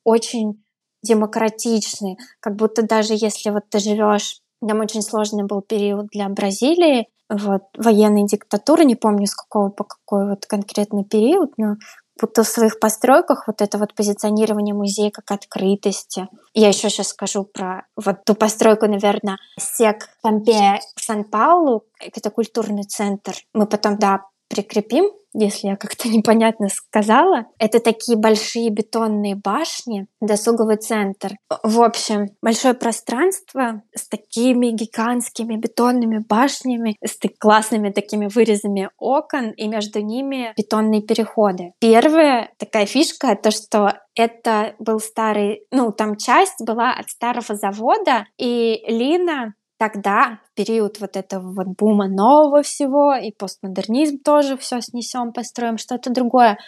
[0.06, 0.64] очень
[1.04, 7.08] демократичны, как будто даже если вот ты живешь, там очень сложный был период для Бразилии,
[7.32, 11.76] вот, военной диктатуры, не помню с какого по какой вот конкретный период, но
[12.20, 16.28] будто в своих постройках вот это вот позиционирование музея как открытости.
[16.54, 21.86] Я еще сейчас скажу про вот ту постройку, наверное, Сек Помпея Сан-Паулу.
[22.00, 23.34] Это культурный центр.
[23.54, 27.46] Мы потом, да, прикрепим если я как-то непонятно сказала.
[27.58, 31.36] Это такие большие бетонные башни, досуговый центр.
[31.64, 39.68] В общем, большое пространство с такими гигантскими бетонными башнями, с классными такими вырезами окон, и
[39.68, 41.74] между ними бетонные переходы.
[41.80, 48.26] Первая такая фишка— то, что это был старый, ну, там часть была от старого завода,
[48.38, 54.80] и Лина тогда, в период вот этого вот бума нового всего, и постмодернизм тоже все
[54.80, 56.60] снесем, построим что-то другое,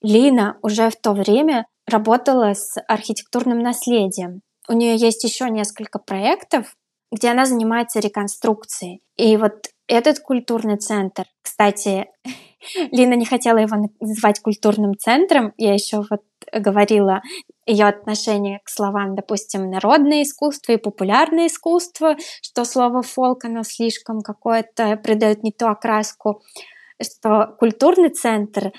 [0.00, 4.42] Лина уже в то время работала с архитектурным наследием.
[4.68, 6.76] У нее есть еще несколько проектов,
[7.10, 9.00] где она занимается реконструкцией.
[9.16, 12.06] И вот этот культурный центр, кстати,
[12.92, 16.20] Лина не хотела его называть культурным центром, я еще вот
[16.52, 17.22] говорила,
[17.66, 24.20] ее отношение к словам, допустим, народное искусство и популярное искусство, что слово фолк, оно слишком
[24.20, 26.42] какое-то придает не ту окраску,
[27.00, 28.72] что культурный центр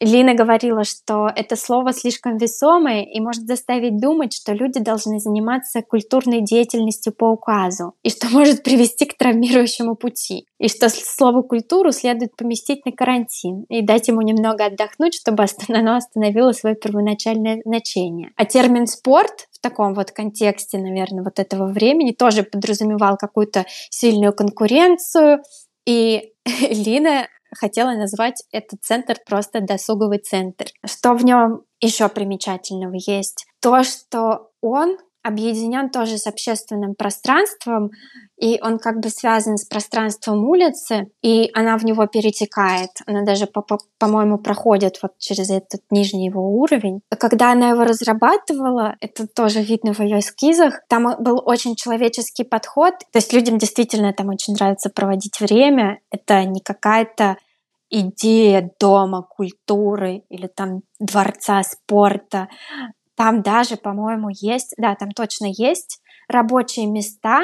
[0.00, 5.82] Лина говорила, что это слово слишком весомое и может заставить думать, что люди должны заниматься
[5.82, 11.90] культурной деятельностью по указу, и что может привести к травмирующему пути, и что слово «культуру»
[11.92, 18.30] следует поместить на карантин и дать ему немного отдохнуть, чтобы оно остановило свое первоначальное значение.
[18.36, 24.32] А термин «спорт» в таком вот контексте, наверное, вот этого времени тоже подразумевал какую-то сильную
[24.32, 25.42] конкуренцию,
[25.84, 26.32] и
[26.70, 30.66] Лина хотела назвать этот центр просто досуговый центр.
[30.84, 33.46] Что в нем еще примечательного есть?
[33.60, 37.90] То, что он объединен тоже с общественным пространством,
[38.40, 42.90] и он как бы связан с пространством улицы, и она в него перетекает.
[43.06, 43.46] Она даже,
[43.98, 47.00] по-моему, проходит вот через этот нижний его уровень.
[47.10, 52.94] Когда она его разрабатывала, это тоже видно в ее эскизах, там был очень человеческий подход.
[53.12, 56.00] То есть людям действительно там очень нравится проводить время.
[56.10, 57.36] Это не какая-то
[57.90, 62.48] идея дома культуры или там дворца спорта.
[63.18, 67.40] Там даже, по-моему, есть, да, там точно есть рабочие места,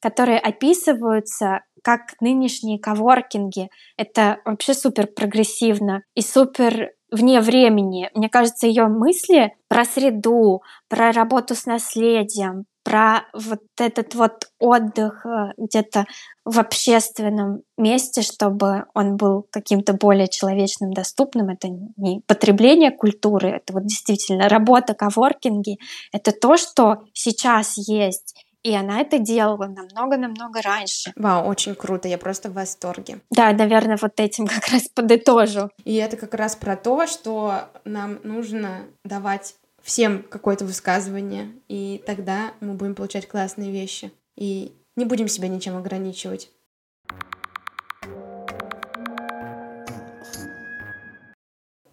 [0.00, 3.68] которые описываются как нынешние коворкинги.
[3.98, 8.10] Это вообще супер прогрессивно и супер вне времени.
[8.14, 15.26] Мне кажется, ее мысли про среду, про работу с наследием, про вот этот вот отдых
[15.26, 16.06] э, где-то
[16.44, 21.50] в общественном месте, чтобы он был каким-то более человечным, доступным.
[21.50, 25.78] Это не потребление культуры, это вот действительно работа, коворкинги.
[26.12, 28.34] Это то, что сейчас есть.
[28.64, 31.12] И она это делала намного-намного раньше.
[31.16, 33.20] Вау, очень круто, я просто в восторге.
[33.30, 35.70] Да, наверное, вот этим как раз подытожу.
[35.84, 39.54] И это как раз про то, что нам нужно давать
[39.88, 44.12] всем какое-то высказывание, и тогда мы будем получать классные вещи.
[44.36, 46.50] И не будем себя ничем ограничивать.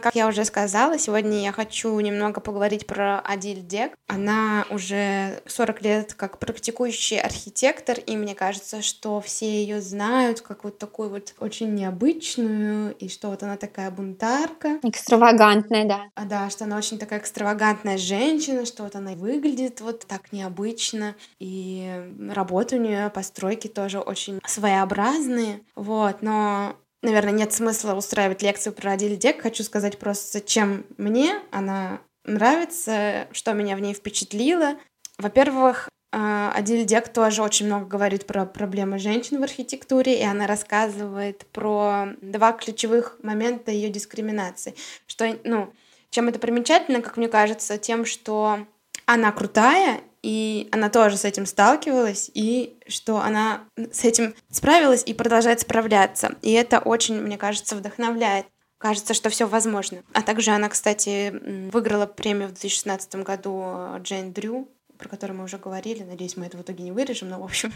[0.05, 3.93] Как я уже сказала, сегодня я хочу немного поговорить про Адиль Дек.
[4.05, 10.63] Она уже 40 лет как практикующий архитектор, и мне кажется, что все ее знают как
[10.63, 14.77] вот такую вот очень необычную, и что вот она такая бунтарка.
[14.83, 16.01] Экстравагантная, да.
[16.13, 21.15] А да, что она очень такая экстравагантная женщина, что вот она выглядит вот так необычно,
[21.39, 21.89] и
[22.29, 26.75] работа у нее, постройки тоже очень своеобразные, вот, но
[27.05, 29.41] наверное, нет смысла устраивать лекцию про Адиль Дек.
[29.41, 34.75] Хочу сказать просто, чем мне она нравится, что меня в ней впечатлило.
[35.17, 40.47] Во-первых, а, Адиль Дек тоже очень много говорит про проблемы женщин в архитектуре, и она
[40.47, 44.75] рассказывает про два ключевых момента ее дискриминации.
[45.07, 45.73] Что, ну,
[46.09, 48.59] чем это примечательно, как мне кажется, тем, что
[49.05, 53.61] она крутая, и она тоже с этим сталкивалась, и что она
[53.91, 56.31] с этим справилась и продолжает справляться.
[56.41, 58.47] И это очень, мне кажется, вдохновляет.
[58.79, 59.99] Кажется, что все возможно.
[60.13, 61.29] А также она, кстати,
[61.71, 63.63] выиграла премию в 2016 году
[63.99, 64.67] Джейн Дрю
[64.97, 67.73] про который мы уже говорили, надеюсь, мы это в итоге не вырежем, но, в общем,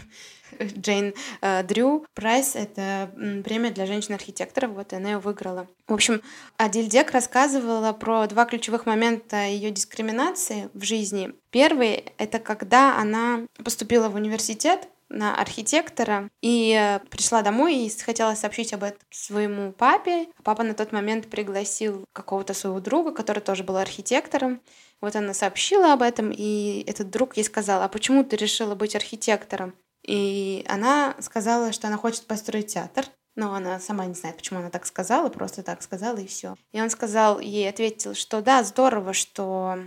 [0.60, 3.10] Джейн э, Дрю Прайс— это
[3.44, 5.66] премия для женщин-архитекторов, вот, она ее выиграла.
[5.86, 6.22] В общем,
[6.56, 11.32] Адиль Дек рассказывала про два ключевых момента ее дискриминации в жизни.
[11.50, 18.34] Первый— это когда она поступила в университет, на архитектора и э, пришла домой и хотела
[18.34, 20.28] сообщить об этом своему папе.
[20.42, 24.60] Папа на тот момент пригласил какого-то своего друга, который тоже был архитектором.
[25.00, 28.94] Вот она сообщила об этом, и этот друг ей сказал, а почему ты решила быть
[28.94, 29.74] архитектором?
[30.06, 33.04] И она сказала, что она хочет построить театр,
[33.34, 36.56] но она сама не знает, почему она так сказала, просто так сказала и все.
[36.72, 39.78] И он сказал, ей ответил, что да, здорово, что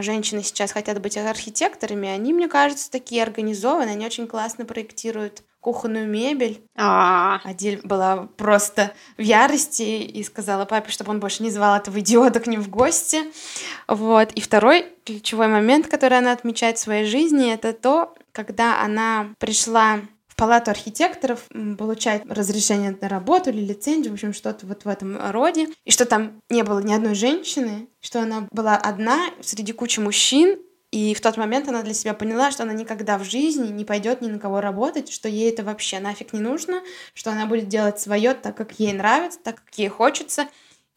[0.00, 6.08] женщины сейчас хотят быть архитекторами, они, мне кажется, такие организованные, они очень классно проектируют кухонную
[6.08, 6.60] мебель.
[6.76, 12.00] А Адиль была просто в ярости и сказала папе, чтобы он больше не звал этого
[12.00, 13.18] идиота к ним в гости.
[13.86, 14.32] Вот.
[14.32, 20.00] И второй ключевой момент, который она отмечает в своей жизни, это то, когда она пришла
[20.42, 21.46] палату архитекторов
[21.78, 26.04] получать разрешение на работу или лицензию, в общем, что-то вот в этом роде, и что
[26.04, 30.58] там не было ни одной женщины, что она была одна среди кучи мужчин,
[30.90, 34.20] и в тот момент она для себя поняла, что она никогда в жизни не пойдет
[34.20, 36.82] ни на кого работать, что ей это вообще нафиг не нужно,
[37.14, 40.48] что она будет делать свое так, как ей нравится, так, как ей хочется,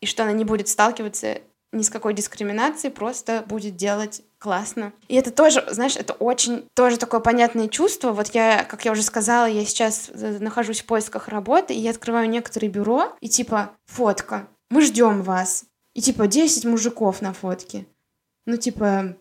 [0.02, 1.38] и что она не будет сталкиваться
[1.72, 4.94] ни с какой дискриминацией, просто будет делать классно.
[5.08, 8.12] И это тоже, знаешь, это очень тоже такое понятное чувство.
[8.12, 11.90] Вот я, как я уже сказала, я сейчас э, нахожусь в поисках работы, и я
[11.90, 15.66] открываю некоторые бюро, и типа, фотка, мы ждем вас.
[15.96, 17.88] И типа 10 мужиков на фотке.
[18.46, 19.18] Ну, типа,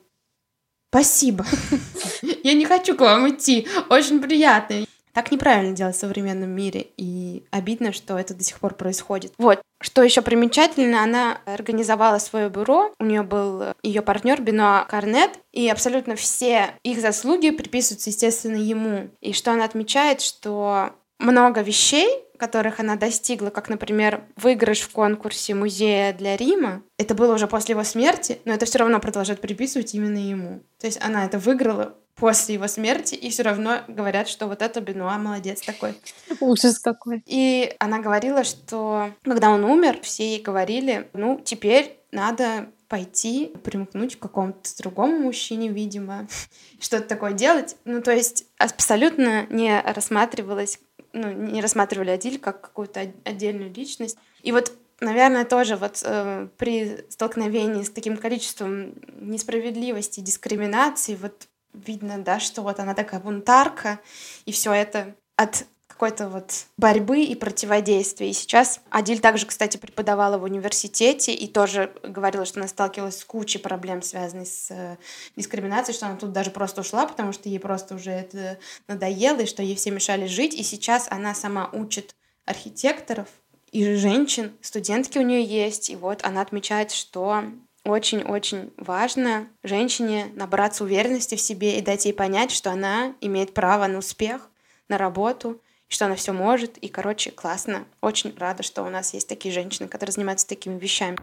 [0.91, 1.47] Спасибо.
[2.45, 3.66] Я не хочу к вам идти.
[3.89, 4.85] Очень приятно.
[5.15, 9.33] Так неправильно делать в современном мире, и обидно, что это до сих пор происходит.
[9.39, 9.61] Вот.
[9.81, 15.69] Что еще примечательно, она организовала свое бюро, у нее был ее партнер Бенуа Карнет, и
[15.69, 19.11] абсолютно все их заслуги приписываются, естественно, ему.
[19.21, 20.91] И что она отмечает, что
[21.21, 27.35] много вещей, которых она достигла, как, например, выигрыш в конкурсе музея для Рима, это было
[27.35, 30.61] уже после его смерти, но это все равно продолжает приписывать именно ему.
[30.81, 34.81] То есть она это выиграла после его смерти, и все равно говорят, что вот это
[34.81, 35.95] Бенуа молодец такой.
[36.41, 37.23] Ужас какой.
[37.27, 44.17] И она говорила, что когда он умер, все ей говорили, ну, теперь надо пойти примкнуть
[44.17, 46.29] к какому-то другому мужчине, видимо,
[46.81, 47.77] что-то такое делать.
[47.85, 50.79] Ну, то есть абсолютно не рассматривалось,
[51.12, 54.17] ну, не рассматривали Адиль как какую-то отдельную личность.
[54.43, 62.18] И вот наверное, тоже вот э, при столкновении с таким количеством несправедливости, дискриминации, вот видно,
[62.18, 64.01] да, что вот она такая бунтарка,
[64.47, 68.29] и все это от какой-то вот борьбы и противодействия.
[68.29, 73.25] И сейчас Адиль также, кстати, преподавала в университете и тоже говорила, что она сталкивалась с
[73.25, 74.97] кучей проблем, связанных с э,
[75.37, 78.59] дискриминацией, что она тут даже просто ушла, потому что ей просто уже это
[78.89, 80.55] надоело, и что ей все мешали жить.
[80.55, 83.29] И сейчас она сама учит архитекторов
[83.70, 87.45] и женщин, студентки у нее есть, и вот она отмечает, что
[87.85, 93.87] очень-очень важно женщине набраться уверенности в себе и дать ей понять, что она имеет право
[93.87, 94.49] на успех,
[94.89, 96.78] на работу, что она все может.
[96.78, 97.85] И, короче, классно.
[98.01, 101.18] Очень рада, что у нас есть такие женщины, которые занимаются такими вещами.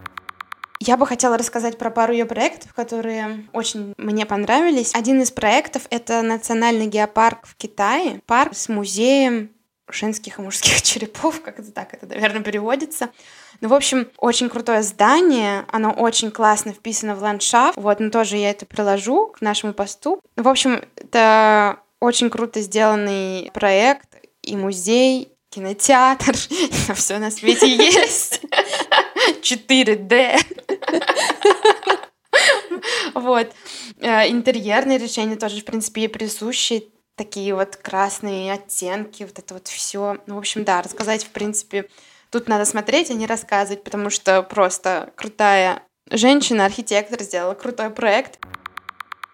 [0.80, 4.96] Я бы хотела рассказать про пару ее проектов, которые очень мне понравились.
[4.96, 8.20] Один из проектов— это Национальный геопарк в Китае.
[8.26, 9.52] Парк с музеем
[9.90, 13.10] женских и мужских черепов, как это так это, наверное, переводится.
[13.60, 17.78] Ну, в общем, очень крутое здание, оно очень классно вписано в ландшафт.
[17.78, 20.22] Вот, но тоже я это приложу к нашему посту.
[20.36, 24.10] В общем, это очень круто сделанный проект
[24.42, 26.36] и музей, кинотеатр,
[26.96, 28.42] все на свете есть.
[29.42, 30.40] 4D.
[33.14, 33.52] Вот.
[34.00, 36.90] Э, интерьерные решения тоже, в принципе, присущи.
[37.16, 40.18] Такие вот красные оттенки, вот это вот все.
[40.26, 41.88] Ну, в общем, да, рассказать, в принципе,
[42.32, 48.40] Тут надо смотреть, а не рассказывать, потому что просто крутая женщина, архитектор, сделала крутой проект.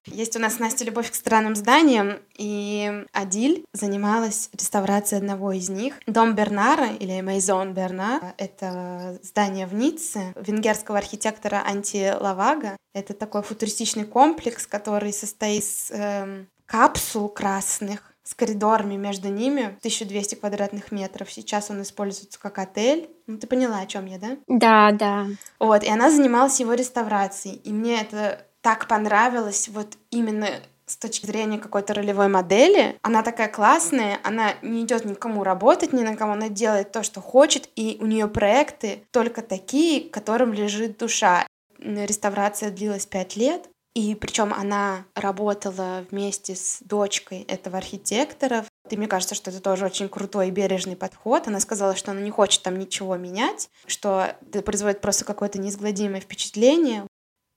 [0.08, 5.96] Есть у нас Настя любовь к странным зданиям, и Адиль занималась реставрацией одного из них.
[6.08, 12.78] Дом Бернара или Мейзон Бернар— это здание в Ницце венгерского архитектора Анти Лавага.
[12.94, 20.36] Это такой футуристичный комплекс, который состоит из э, капсул красных, с коридорами между ними, 1200
[20.36, 21.32] квадратных метров.
[21.32, 23.10] Сейчас он используется как отель.
[23.26, 24.38] Ну, ты поняла, о чем я, да?
[24.48, 25.28] Да, да.
[25.60, 27.56] Вот, и она занималась его реставрацией.
[27.64, 30.50] И мне это так понравилось, вот именно
[30.86, 32.98] с точки зрения какой-то ролевой модели.
[33.02, 37.22] Она такая классная, она не идет никому работать, ни на кого, она делает то, что
[37.22, 41.48] хочет, и у нее проекты только такие, которым лежит душа.
[41.80, 48.64] Реставрация длилась пять лет, и причем она работала вместе с дочкой этого архитектора.
[48.92, 51.48] И мне кажется, что это тоже очень крутой и бережный подход.
[51.48, 56.22] Она сказала, что она не хочет там ничего менять, что это производит просто какое-то неизгладимое
[56.22, 57.08] впечатление.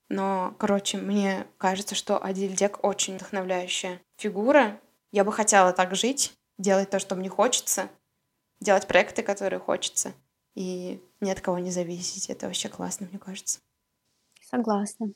[0.09, 4.81] Но, короче, мне кажется, что Адильдек очень вдохновляющая фигура.
[5.13, 7.91] Я бы хотела так жить, делать то, что мне хочется,
[8.63, 10.15] делать проекты, которые хочется,
[10.55, 12.31] и ни от кого не зависеть.
[12.31, 13.59] Это вообще классно, мне кажется.
[14.41, 15.13] Согласна.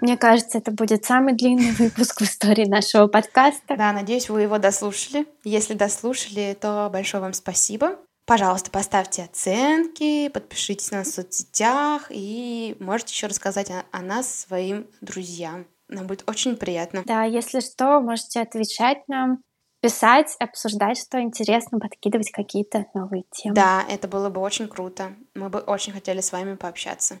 [0.00, 3.76] Мне кажется, это будет самый длинный выпуск в истории нашего подкаста.
[3.76, 5.26] Да, надеюсь, вы его дослушали.
[5.42, 7.96] Если дослушали, то большое вам спасибо.
[8.24, 14.32] Пожалуйста, поставьте оценки, подпишитесь на нас в соцсетях и можете еще рассказать о, о нас
[14.32, 15.66] своим друзьям.
[15.88, 17.02] Нам будет очень приятно.
[17.06, 19.42] Да, если что, можете отвечать нам,
[19.80, 23.54] писать, обсуждать, что интересно, подкидывать какие-то новые темы.
[23.54, 25.14] Да, это было бы очень круто.
[25.34, 27.18] Мы бы очень хотели с вами пообщаться.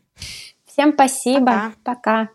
[0.64, 1.46] Всем спасибо.
[1.46, 1.72] Пока.
[1.84, 2.28] Пока.